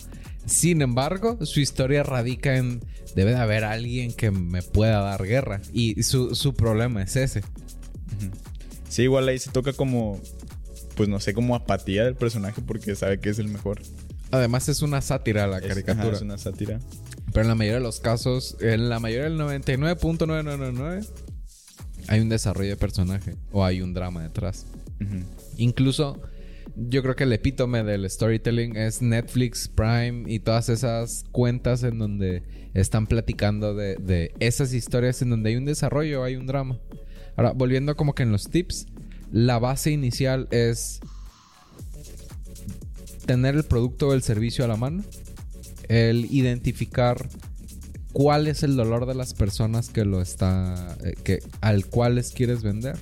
Sin 0.46 0.83
embargo, 0.83 1.38
su 1.44 1.61
historia 1.61 2.02
radica 2.02 2.57
en, 2.57 2.80
debe 3.14 3.33
de 3.33 3.38
haber 3.38 3.64
alguien 3.64 4.12
que 4.12 4.30
me 4.30 4.62
pueda 4.62 5.00
dar 5.00 5.24
guerra. 5.24 5.61
Y 5.72 6.02
su, 6.02 6.35
su 6.35 6.54
problema 6.54 7.02
es 7.02 7.16
ese. 7.16 7.42
Sí, 8.88 9.02
igual 9.02 9.26
ahí 9.28 9.38
se 9.38 9.50
toca 9.50 9.72
como 9.72 10.20
pues 10.94 11.09
no 11.09 11.20
sé, 11.20 11.35
como 11.35 11.54
apatía 11.54 12.04
del 12.04 12.14
personaje 12.14 12.62
porque 12.62 12.94
sabe 12.94 13.18
que 13.20 13.30
es 13.30 13.38
el 13.38 13.48
mejor. 13.48 13.83
Además 14.30 14.68
es 14.68 14.83
una 14.83 15.00
sátira 15.00 15.46
la 15.46 15.61
caricatura. 15.61 16.16
es 16.16 16.22
una 16.22 16.38
sátira. 16.38 16.80
Pero 17.33 17.42
en 17.42 17.48
la 17.48 17.54
mayoría 17.54 17.78
de 17.78 17.85
los 17.85 18.00
casos, 18.00 18.57
en 18.61 18.88
la 18.88 19.00
mayoría 19.00 19.24
del 19.24 19.38
99.999 19.38 21.07
hay 22.09 22.20
un 22.20 22.28
desarrollo 22.28 22.70
de 22.70 22.76
personaje 22.76 23.35
o 23.50 23.64
hay 23.64 23.80
un 23.80 23.94
drama 23.94 24.22
detrás. 24.22 24.66
Incluso 25.57 26.20
yo 26.76 27.02
creo 27.02 27.14
que 27.14 27.24
el 27.24 27.32
epítome 27.32 27.82
del 27.84 28.08
storytelling 28.08 28.76
es 28.76 29.00
Netflix, 29.00 29.68
Prime 29.68 30.24
y 30.26 30.40
todas 30.40 30.68
esas 30.68 31.24
cuentas 31.30 31.82
en 31.82 31.98
donde 31.98 32.42
están 32.74 33.06
platicando 33.06 33.74
de, 33.74 34.34
esas 34.40 34.72
historias 34.72 35.22
en 35.22 35.30
donde 35.30 35.50
hay 35.50 35.56
un 35.56 35.64
desarrollo, 35.64 36.24
hay 36.24 36.37
un 36.37 36.46
drama. 36.46 36.78
Ahora, 37.37 37.52
volviendo 37.52 37.96
como 37.96 38.14
que 38.14 38.24
en 38.24 38.32
los 38.32 38.50
tips, 38.50 38.87
la 39.30 39.58
base 39.58 39.90
inicial 39.90 40.48
es 40.50 41.00
tener 43.26 43.54
el 43.54 43.64
producto 43.64 44.08
o 44.08 44.14
el 44.14 44.22
servicio 44.22 44.64
a 44.64 44.68
la 44.68 44.76
mano, 44.76 45.02
el 45.88 46.26
identificar 46.30 47.28
cuál 48.12 48.46
es 48.46 48.62
el 48.62 48.76
dolor 48.76 49.06
de 49.06 49.14
las 49.14 49.34
personas 49.34 49.90
que 49.90 50.04
lo 50.04 50.20
está 50.20 50.96
eh, 51.04 51.14
que 51.24 51.40
al 51.60 51.87
cual 51.87 52.16
les 52.16 52.30
quieres 52.30 52.62
vender 52.62 52.96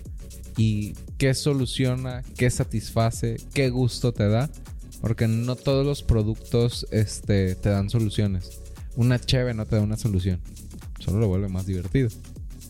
y 0.56 0.94
qué 1.22 1.34
soluciona, 1.34 2.24
qué 2.36 2.50
satisface, 2.50 3.36
qué 3.54 3.70
gusto 3.70 4.12
te 4.12 4.26
da, 4.26 4.50
porque 5.00 5.28
no 5.28 5.54
todos 5.54 5.86
los 5.86 6.02
productos 6.02 6.84
este, 6.90 7.54
te 7.54 7.68
dan 7.68 7.90
soluciones. 7.90 8.60
Una 8.96 9.20
cheve 9.20 9.54
no 9.54 9.64
te 9.64 9.76
da 9.76 9.82
una 9.82 9.96
solución, 9.96 10.40
solo 10.98 11.20
lo 11.20 11.28
vuelve 11.28 11.46
más 11.46 11.64
divertido, 11.64 12.08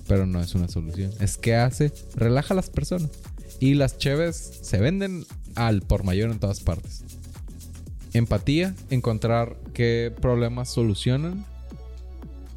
pero 0.06 0.26
no 0.26 0.38
es 0.38 0.54
una 0.54 0.68
solución. 0.68 1.12
Es 1.18 1.38
que 1.38 1.54
hace 1.54 1.94
relaja 2.14 2.52
a 2.52 2.56
las 2.56 2.68
personas. 2.68 3.08
Y 3.58 3.72
las 3.72 3.96
cheves 3.96 4.36
se 4.60 4.76
venden 4.76 5.24
al 5.54 5.80
por 5.80 6.04
mayor 6.04 6.30
en 6.30 6.38
todas 6.38 6.60
partes. 6.60 7.04
Empatía, 8.12 8.74
encontrar 8.90 9.56
qué 9.72 10.14
problemas 10.20 10.68
solucionan 10.68 11.46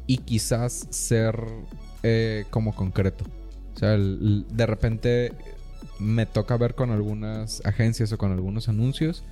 y 0.06 0.18
quizás 0.18 0.88
ser 0.90 1.42
eh, 2.02 2.44
como 2.50 2.74
concreto. 2.74 3.24
O 3.74 3.78
sea, 3.78 3.96
de 3.96 4.66
repente 4.66 5.32
me 5.98 6.26
toca 6.26 6.56
ver 6.56 6.74
con 6.74 6.90
algunas 6.90 7.64
agencias 7.64 8.12
o 8.12 8.18
con 8.18 8.32
algunos 8.32 8.68
anuncios 8.68 9.22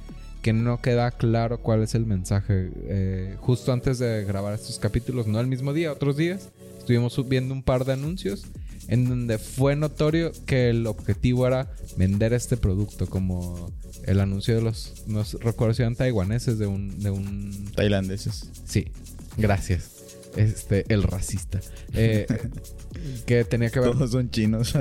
que 0.42 0.52
no 0.52 0.80
queda 0.82 1.10
claro 1.10 1.58
cuál 1.58 1.82
es 1.82 1.94
el 1.94 2.04
mensaje. 2.04 2.70
Eh, 2.88 3.36
justo 3.40 3.72
antes 3.72 3.98
de 3.98 4.24
grabar 4.24 4.52
estos 4.52 4.78
capítulos, 4.78 5.26
no 5.26 5.40
el 5.40 5.46
mismo 5.46 5.72
día, 5.72 5.90
otros 5.90 6.18
días, 6.18 6.50
estuvimos 6.78 7.18
viendo 7.28 7.54
un 7.54 7.62
par 7.62 7.86
de 7.86 7.94
anuncios 7.94 8.44
en 8.88 9.08
donde 9.08 9.38
fue 9.38 9.76
notorio 9.76 10.32
que 10.44 10.68
el 10.68 10.86
objetivo 10.86 11.46
era 11.46 11.70
vender 11.96 12.34
este 12.34 12.58
producto, 12.58 13.06
como 13.06 13.72
el 14.04 14.20
anuncio 14.20 14.54
de 14.54 14.60
los, 14.60 15.04
no 15.06 15.22
recuerdo 15.40 15.74
si 15.74 15.82
eran 15.82 15.96
taiwaneses, 15.96 16.58
de 16.58 16.66
un... 16.66 17.00
De 17.00 17.10
un... 17.10 17.70
Tailandeses. 17.74 18.50
Sí, 18.66 18.88
gracias. 19.38 19.92
Este, 20.36 20.84
el 20.92 21.04
racista. 21.04 21.60
Eh, 21.94 22.26
que 23.26 23.44
tenía 23.44 23.70
que 23.70 23.80
ver... 23.80 23.92
Todos 23.92 24.10
son 24.10 24.30
chinos. 24.30 24.74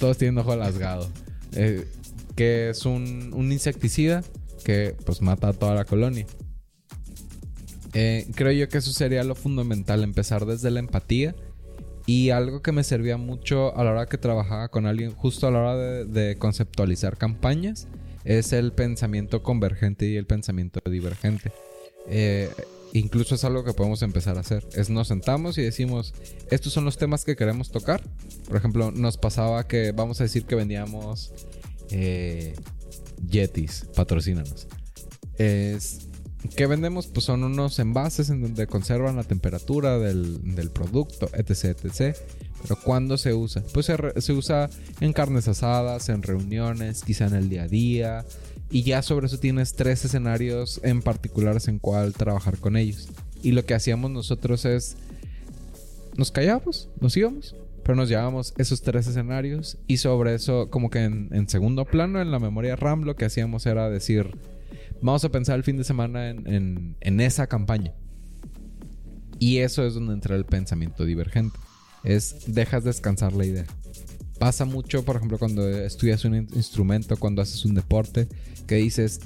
Todos 0.00 0.18
tienen 0.18 0.38
ojo 0.38 0.50
alasgado. 0.50 1.08
Eh, 1.52 1.86
que 2.34 2.70
es 2.70 2.86
un, 2.86 3.32
un 3.34 3.52
insecticida 3.52 4.24
que 4.64 4.96
pues 5.04 5.22
mata 5.22 5.48
a 5.48 5.52
toda 5.52 5.74
la 5.74 5.84
colonia. 5.84 6.26
Eh, 7.92 8.26
creo 8.34 8.52
yo 8.52 8.68
que 8.68 8.78
eso 8.78 8.92
sería 8.92 9.24
lo 9.24 9.34
fundamental, 9.34 10.02
empezar 10.02 10.46
desde 10.46 10.70
la 10.70 10.80
empatía 10.80 11.34
y 12.06 12.30
algo 12.30 12.62
que 12.62 12.72
me 12.72 12.84
servía 12.84 13.16
mucho 13.16 13.76
a 13.76 13.84
la 13.84 13.90
hora 13.92 14.06
que 14.06 14.18
trabajaba 14.18 14.68
con 14.68 14.86
alguien, 14.86 15.12
justo 15.14 15.46
a 15.46 15.50
la 15.50 15.58
hora 15.60 15.76
de, 15.76 16.36
conceptualizar 16.36 17.16
campañas, 17.16 17.88
es 18.24 18.52
el 18.52 18.72
pensamiento 18.72 19.42
convergente 19.42 20.06
y 20.06 20.16
el 20.16 20.26
pensamiento 20.26 20.80
divergente. 20.88 21.52
Eh, 22.08 22.48
incluso 22.92 23.34
es 23.34 23.44
algo 23.44 23.64
que 23.64 23.72
podemos 23.72 24.02
empezar 24.02 24.36
a 24.36 24.40
hacer. 24.40 24.66
Es 24.74 24.90
nos 24.90 25.08
sentamos 25.08 25.58
y 25.58 25.62
decimos, 25.62 26.14
estos 26.50 26.72
son 26.72 26.84
los 26.84 26.96
temas 26.96 27.24
que 27.24 27.36
queremos 27.36 27.70
tocar. 27.70 28.02
Por 28.48 28.56
ejemplo, 28.56 28.90
nos 28.90 29.16
pasaba 29.16 29.66
que 29.66 29.92
vamos 29.92 30.20
a 30.20 30.24
decir 30.24 30.44
que 30.44 30.54
vendíamos 30.54 31.32
eh, 31.90 32.54
Yetis, 33.28 33.86
patrocínanos. 33.94 34.66
Es, 35.38 36.09
¿Qué 36.56 36.66
vendemos? 36.66 37.06
Pues 37.06 37.26
son 37.26 37.44
unos 37.44 37.78
envases 37.78 38.30
en 38.30 38.40
donde 38.40 38.66
conservan 38.66 39.16
la 39.16 39.24
temperatura 39.24 39.98
del, 39.98 40.70
producto, 40.72 41.28
etc, 41.34 41.76
etc. 41.84 42.16
Pero 42.62 42.76
¿cuándo 42.82 43.18
se 43.18 43.34
usa? 43.34 43.62
Pues 43.74 43.86
se, 43.86 44.32
usa 44.32 44.70
en 45.00 45.12
carnes 45.12 45.48
asadas, 45.48 46.08
en 46.08 46.22
reuniones, 46.22 47.02
quizá 47.04 47.26
en 47.26 47.34
el 47.34 47.48
día 47.48 47.64
a 47.64 47.68
día. 47.68 48.24
Y 48.70 48.84
ya 48.84 49.02
sobre 49.02 49.26
eso 49.26 49.38
tienes 49.38 49.74
tres 49.74 50.04
escenarios 50.04 50.80
en 50.82 51.02
particulares 51.02 51.68
en 51.68 51.78
cuál 51.78 52.14
trabajar 52.14 52.56
con 52.58 52.76
ellos. 52.76 53.08
Y 53.42 53.52
lo 53.52 53.64
que 53.64 53.74
hacíamos 53.74 54.10
nosotros 54.10 54.64
es... 54.64 54.96
Nos 56.16 56.30
callábamos, 56.30 56.88
nos 57.00 57.16
íbamos, 57.16 57.54
pero 57.82 57.96
nos 57.96 58.08
llevábamos 58.08 58.54
esos 58.56 58.82
tres 58.82 59.06
escenarios. 59.06 59.78
Y 59.86 59.98
sobre 59.98 60.34
eso, 60.34 60.70
como 60.70 60.88
que 60.88 61.04
en, 61.04 61.28
en 61.32 61.48
segundo 61.48 61.84
plano, 61.84 62.20
en 62.20 62.30
la 62.30 62.38
memoria 62.38 62.76
RAM, 62.76 63.02
lo 63.02 63.16
que 63.16 63.26
hacíamos 63.26 63.66
era 63.66 63.90
decir 63.90 64.32
Vamos 65.02 65.24
a 65.24 65.30
pensar 65.30 65.56
el 65.56 65.64
fin 65.64 65.76
de 65.76 65.84
semana 65.84 66.30
en, 66.30 67.20
esa 67.20 67.46
campaña. 67.46 67.94
Y 69.38 69.58
eso 69.58 69.86
es 69.86 69.94
donde 69.94 70.12
entra 70.12 70.36
el 70.36 70.44
pensamiento 70.44 71.04
divergente. 71.04 71.58
Es 72.04 72.44
dejas 72.46 72.84
descansar 72.84 73.32
la 73.32 73.46
idea. 73.46 73.66
pasa 74.38 74.64
mucho, 74.64 75.04
por 75.04 75.16
ejemplo, 75.16 75.38
cuando 75.38 75.68
estudias 75.68 76.24
un 76.24 76.34
instrumento, 76.34 77.16
cuando 77.16 77.42
haces 77.42 77.64
un 77.64 77.74
deporte, 77.74 78.28
que 78.66 78.76
dices, 78.76 79.20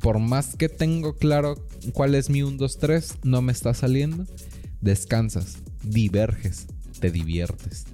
por 0.00 0.18
más 0.18 0.56
que 0.56 0.68
tengo 0.68 1.16
claro 1.16 1.56
cuál 1.92 2.14
es 2.14 2.30
mi 2.30 2.42
1, 2.42 2.56
2, 2.56 2.78
3, 2.78 3.14
no 3.24 3.42
me 3.42 3.52
está 3.52 3.74
saliendo, 3.74 4.24
descansas, 4.80 5.58
diverges, 5.82 6.66
te 7.00 7.10
diviertes. 7.10 7.86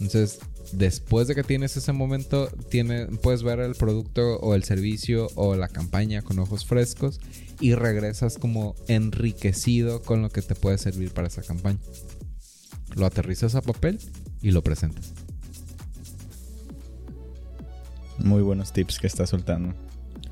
Entonces, 0.00 0.40
después 0.76 1.28
de 1.28 1.34
que 1.34 1.42
tienes 1.42 1.76
ese 1.76 1.92
momento, 1.92 2.48
tiene, 2.68 3.06
puedes 3.06 3.42
ver 3.42 3.60
el 3.60 3.74
producto 3.74 4.38
o 4.40 4.54
el 4.54 4.64
servicio 4.64 5.28
o 5.34 5.54
la 5.56 5.68
campaña 5.68 6.22
con 6.22 6.38
ojos 6.38 6.64
frescos 6.64 7.20
y 7.60 7.74
regresas 7.74 8.38
como 8.38 8.74
enriquecido 8.88 10.02
con 10.02 10.22
lo 10.22 10.30
que 10.30 10.42
te 10.42 10.54
puede 10.54 10.78
servir 10.78 11.12
para 11.12 11.28
esa 11.28 11.42
campaña. 11.42 11.78
Lo 12.94 13.06
aterrizas 13.06 13.54
a 13.54 13.62
papel 13.62 13.98
y 14.42 14.50
lo 14.50 14.62
presentas. 14.62 15.12
Muy 18.18 18.42
buenos 18.42 18.72
tips 18.72 18.98
que 18.98 19.06
estás 19.06 19.30
soltando. 19.30 19.74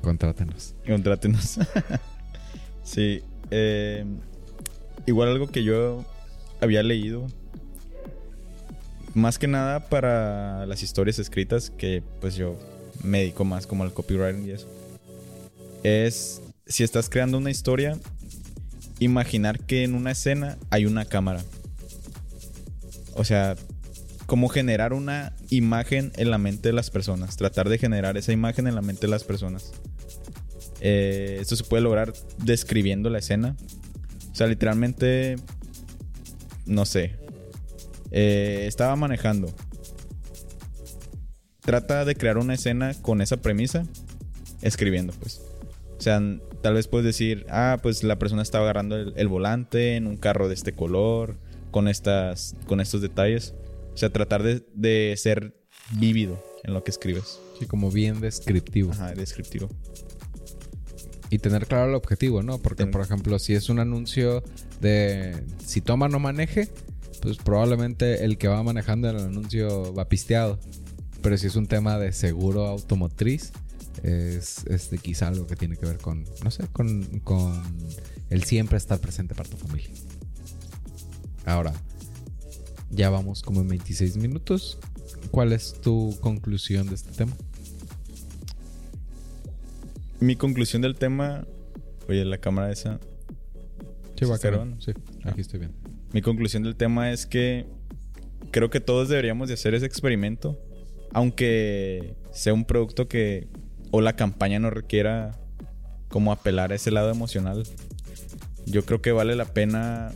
Contrátenos. 0.01 0.75
Contrátenos. 0.87 1.59
sí. 2.83 3.21
Eh, 3.51 4.05
igual 5.05 5.29
algo 5.29 5.47
que 5.47 5.63
yo 5.63 6.05
había 6.61 6.83
leído. 6.83 7.27
Más 9.13 9.37
que 9.37 9.47
nada 9.47 9.79
para 9.89 10.65
las 10.65 10.81
historias 10.81 11.19
escritas, 11.19 11.69
que 11.69 12.03
pues 12.19 12.35
yo 12.35 12.57
me 13.03 13.19
dedico 13.19 13.45
más 13.45 13.67
como 13.67 13.83
al 13.83 13.93
copywriting 13.93 14.47
y 14.47 14.51
eso. 14.51 14.67
Es 15.83 16.41
si 16.65 16.83
estás 16.83 17.09
creando 17.09 17.37
una 17.37 17.51
historia, 17.51 17.97
imaginar 18.99 19.59
que 19.59 19.83
en 19.83 19.95
una 19.95 20.11
escena 20.11 20.57
hay 20.69 20.85
una 20.85 21.05
cámara. 21.05 21.41
O 23.15 23.23
sea, 23.23 23.55
como 24.25 24.47
generar 24.47 24.93
una 24.93 25.33
imagen 25.49 26.11
en 26.15 26.31
la 26.31 26.37
mente 26.37 26.69
de 26.69 26.73
las 26.73 26.89
personas. 26.89 27.37
Tratar 27.37 27.69
de 27.69 27.77
generar 27.77 28.17
esa 28.17 28.31
imagen 28.31 28.67
en 28.67 28.75
la 28.75 28.81
mente 28.81 29.01
de 29.01 29.09
las 29.09 29.23
personas. 29.23 29.71
Eh, 30.79 31.37
esto 31.39 31.55
se 31.55 31.63
puede 31.63 31.83
lograr 31.83 32.13
describiendo 32.39 33.09
la 33.09 33.19
escena. 33.19 33.55
O 34.31 34.35
sea, 34.35 34.47
literalmente, 34.47 35.35
no 36.65 36.85
sé. 36.85 37.22
Eh, 38.13 38.65
estaba 38.67 38.95
manejando. 38.95 39.51
Trata 41.61 42.05
de 42.05 42.15
crear 42.15 42.37
una 42.37 42.53
escena 42.53 42.93
con 43.01 43.21
esa 43.21 43.37
premisa, 43.37 43.85
escribiendo, 44.61 45.13
pues. 45.13 45.41
O 45.97 46.01
sea, 46.01 46.21
tal 46.61 46.75
vez 46.75 46.87
puedes 46.87 47.05
decir, 47.05 47.45
ah, 47.49 47.79
pues 47.81 48.03
la 48.03 48.19
persona 48.19 48.41
estaba 48.41 48.65
agarrando 48.65 48.95
el, 48.97 49.27
volante 49.27 49.95
en 49.95 50.05
un 50.05 50.17
carro 50.17 50.47
de 50.47 50.53
este 50.53 50.73
color, 50.73 51.37
con, 51.71 51.87
estas, 51.87 52.55
con 52.67 52.81
estos 52.81 53.01
detalles. 53.01 53.55
O 53.93 53.97
sea, 53.97 54.11
tratar 54.11 54.43
de, 54.43 54.63
de 54.73 55.15
ser 55.17 55.55
vívido 55.91 56.43
en 56.63 56.73
lo 56.73 56.83
que 56.83 56.91
escribes. 56.91 57.39
Sí, 57.59 57.65
como 57.65 57.89
bien 57.89 58.21
descriptivo. 58.21 58.91
Ajá, 58.91 59.13
descriptivo. 59.13 59.69
Y 61.29 61.39
tener 61.39 61.65
claro 61.65 61.89
el 61.89 61.95
objetivo, 61.95 62.43
¿no? 62.43 62.59
Porque, 62.59 62.85
por 62.85 63.01
ejemplo, 63.01 63.39
si 63.39 63.55
es 63.55 63.69
un 63.69 63.79
anuncio 63.79 64.43
de 64.81 65.43
si 65.65 65.81
toma 65.81 66.07
no 66.07 66.19
maneje, 66.19 66.69
pues 67.23 67.37
probablemente 67.37 68.25
el 68.25 68.37
que 68.37 68.49
va 68.49 68.61
manejando 68.63 69.09
el 69.09 69.17
anuncio 69.17 69.93
va 69.93 70.09
pisteado. 70.09 70.59
Pero 71.21 71.37
si 71.37 71.47
es 71.47 71.55
un 71.55 71.67
tema 71.67 71.97
de 71.97 72.11
seguro 72.11 72.67
automotriz, 72.67 73.53
es 74.03 74.65
este, 74.65 74.97
quizá 74.97 75.29
algo 75.29 75.47
que 75.47 75.55
tiene 75.55 75.77
que 75.77 75.85
ver 75.85 75.99
con, 75.99 76.25
no 76.43 76.51
sé, 76.51 76.67
con, 76.73 77.21
con 77.21 77.63
el 78.29 78.43
siempre 78.43 78.77
estar 78.77 78.99
presente 78.99 79.35
para 79.35 79.47
tu 79.47 79.55
familia. 79.55 79.89
Ahora, 81.45 81.71
ya 82.91 83.09
vamos 83.09 83.41
como 83.41 83.61
en 83.61 83.69
26 83.69 84.17
minutos. 84.17 84.77
¿Cuál 85.31 85.53
es 85.53 85.79
tu 85.79 86.17
conclusión 86.19 86.87
de 86.89 86.95
este 86.95 87.11
tema? 87.11 87.31
Mi 90.19 90.35
conclusión 90.35 90.81
del 90.81 90.95
tema. 90.95 91.47
Oye, 92.09 92.25
la 92.25 92.37
cámara 92.37 92.69
esa. 92.69 92.99
Sí, 94.19 94.25
va 94.25 94.37
Sí, 94.37 94.91
aquí 95.23 95.39
estoy 95.39 95.61
bien. 95.61 95.92
Mi 96.13 96.21
conclusión 96.21 96.63
del 96.63 96.75
tema 96.75 97.11
es 97.11 97.25
que 97.25 97.65
creo 98.51 98.69
que 98.69 98.79
todos 98.79 99.09
deberíamos 99.09 99.47
de 99.47 99.55
hacer 99.55 99.73
ese 99.73 99.87
experimento. 99.87 100.59
Aunque 101.11 102.15
sea 102.31 102.53
un 102.53 102.65
producto 102.65 103.07
que. 103.07 103.47
o 103.91 103.99
la 103.99 104.15
campaña 104.15 104.59
no 104.59 104.69
requiera 104.69 105.39
como 106.07 106.31
apelar 106.31 106.71
a 106.71 106.75
ese 106.75 106.91
lado 106.91 107.09
emocional. 107.09 107.63
Yo 108.65 108.85
creo 108.85 109.01
que 109.01 109.11
vale 109.11 109.35
la 109.35 109.45
pena. 109.45 110.11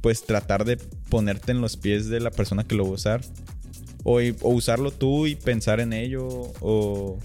Pues 0.00 0.24
tratar 0.24 0.64
de 0.64 0.78
ponerte 1.08 1.52
en 1.52 1.60
los 1.60 1.76
pies 1.76 2.08
de 2.08 2.20
la 2.20 2.30
persona 2.30 2.64
que 2.64 2.74
lo 2.74 2.84
va 2.84 2.90
a 2.90 2.94
usar. 2.94 3.20
O, 4.04 4.20
usarlo 4.42 4.90
tú 4.90 5.26
y 5.26 5.34
pensar 5.34 5.80
en 5.80 5.92
ello. 5.92 6.26
O 6.60 7.18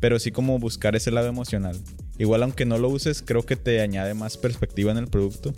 pero 0.00 0.18
sí 0.18 0.30
como 0.30 0.58
buscar 0.58 0.96
ese 0.96 1.10
lado 1.10 1.28
emocional. 1.28 1.76
Igual 2.18 2.42
aunque 2.42 2.64
no 2.64 2.78
lo 2.78 2.88
uses, 2.88 3.22
creo 3.22 3.44
que 3.44 3.56
te 3.56 3.80
añade 3.80 4.14
más 4.14 4.36
perspectiva 4.36 4.90
en 4.90 4.98
el 4.98 5.08
producto, 5.08 5.54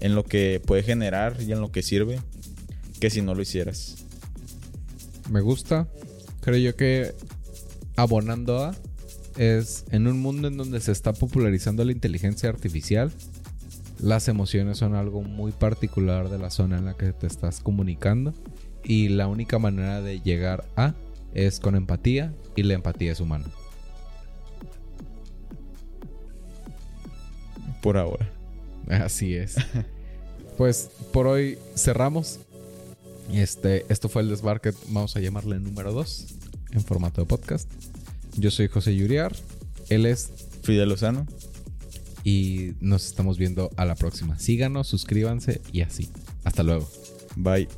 en 0.00 0.14
lo 0.14 0.24
que 0.24 0.60
puede 0.64 0.82
generar 0.82 1.36
y 1.40 1.52
en 1.52 1.60
lo 1.60 1.70
que 1.70 1.82
sirve, 1.82 2.20
que 2.98 3.10
si 3.10 3.22
no 3.22 3.34
lo 3.34 3.42
hicieras. 3.42 4.04
Me 5.30 5.40
gusta. 5.40 5.88
Creo 6.40 6.56
yo 6.56 6.76
que 6.76 7.14
abonando 7.96 8.64
a 8.64 8.74
es 9.36 9.84
en 9.90 10.06
un 10.06 10.20
mundo 10.20 10.48
en 10.48 10.56
donde 10.56 10.80
se 10.80 10.92
está 10.92 11.12
popularizando 11.12 11.84
la 11.84 11.92
inteligencia 11.92 12.48
artificial, 12.48 13.12
las 13.98 14.28
emociones 14.28 14.78
son 14.78 14.94
algo 14.94 15.22
muy 15.22 15.52
particular 15.52 16.30
de 16.30 16.38
la 16.38 16.50
zona 16.50 16.78
en 16.78 16.86
la 16.86 16.94
que 16.94 17.12
te 17.12 17.26
estás 17.26 17.60
comunicando 17.60 18.34
y 18.82 19.08
la 19.08 19.28
única 19.28 19.58
manera 19.58 20.00
de 20.00 20.20
llegar 20.20 20.64
a 20.76 20.94
es 21.34 21.60
con 21.60 21.76
empatía 21.76 22.34
y 22.56 22.62
la 22.62 22.74
empatía 22.74 23.12
es 23.12 23.20
humana. 23.20 23.46
Por 27.82 27.96
ahora. 27.96 28.39
Así 28.90 29.34
es. 29.34 29.56
pues 30.56 30.90
por 31.12 31.26
hoy 31.26 31.58
cerramos. 31.76 32.40
Este, 33.32 33.86
esto 33.88 34.08
fue 34.08 34.22
el 34.22 34.28
Desbarque, 34.28 34.72
vamos 34.88 35.14
a 35.16 35.20
llamarle 35.20 35.60
número 35.60 35.92
2 35.92 36.26
en 36.72 36.82
formato 36.82 37.20
de 37.20 37.26
podcast. 37.26 37.70
Yo 38.36 38.50
soy 38.50 38.68
José 38.68 38.96
Yuriar, 38.96 39.34
él 39.88 40.06
es 40.06 40.30
Fidel 40.62 40.88
Lozano 40.88 41.26
y 42.24 42.72
nos 42.80 43.06
estamos 43.06 43.38
viendo 43.38 43.70
a 43.76 43.84
la 43.84 43.94
próxima. 43.94 44.38
Síganos, 44.38 44.88
suscríbanse 44.88 45.60
y 45.72 45.82
así. 45.82 46.10
Hasta 46.44 46.62
luego. 46.62 46.88
Bye. 47.36 47.68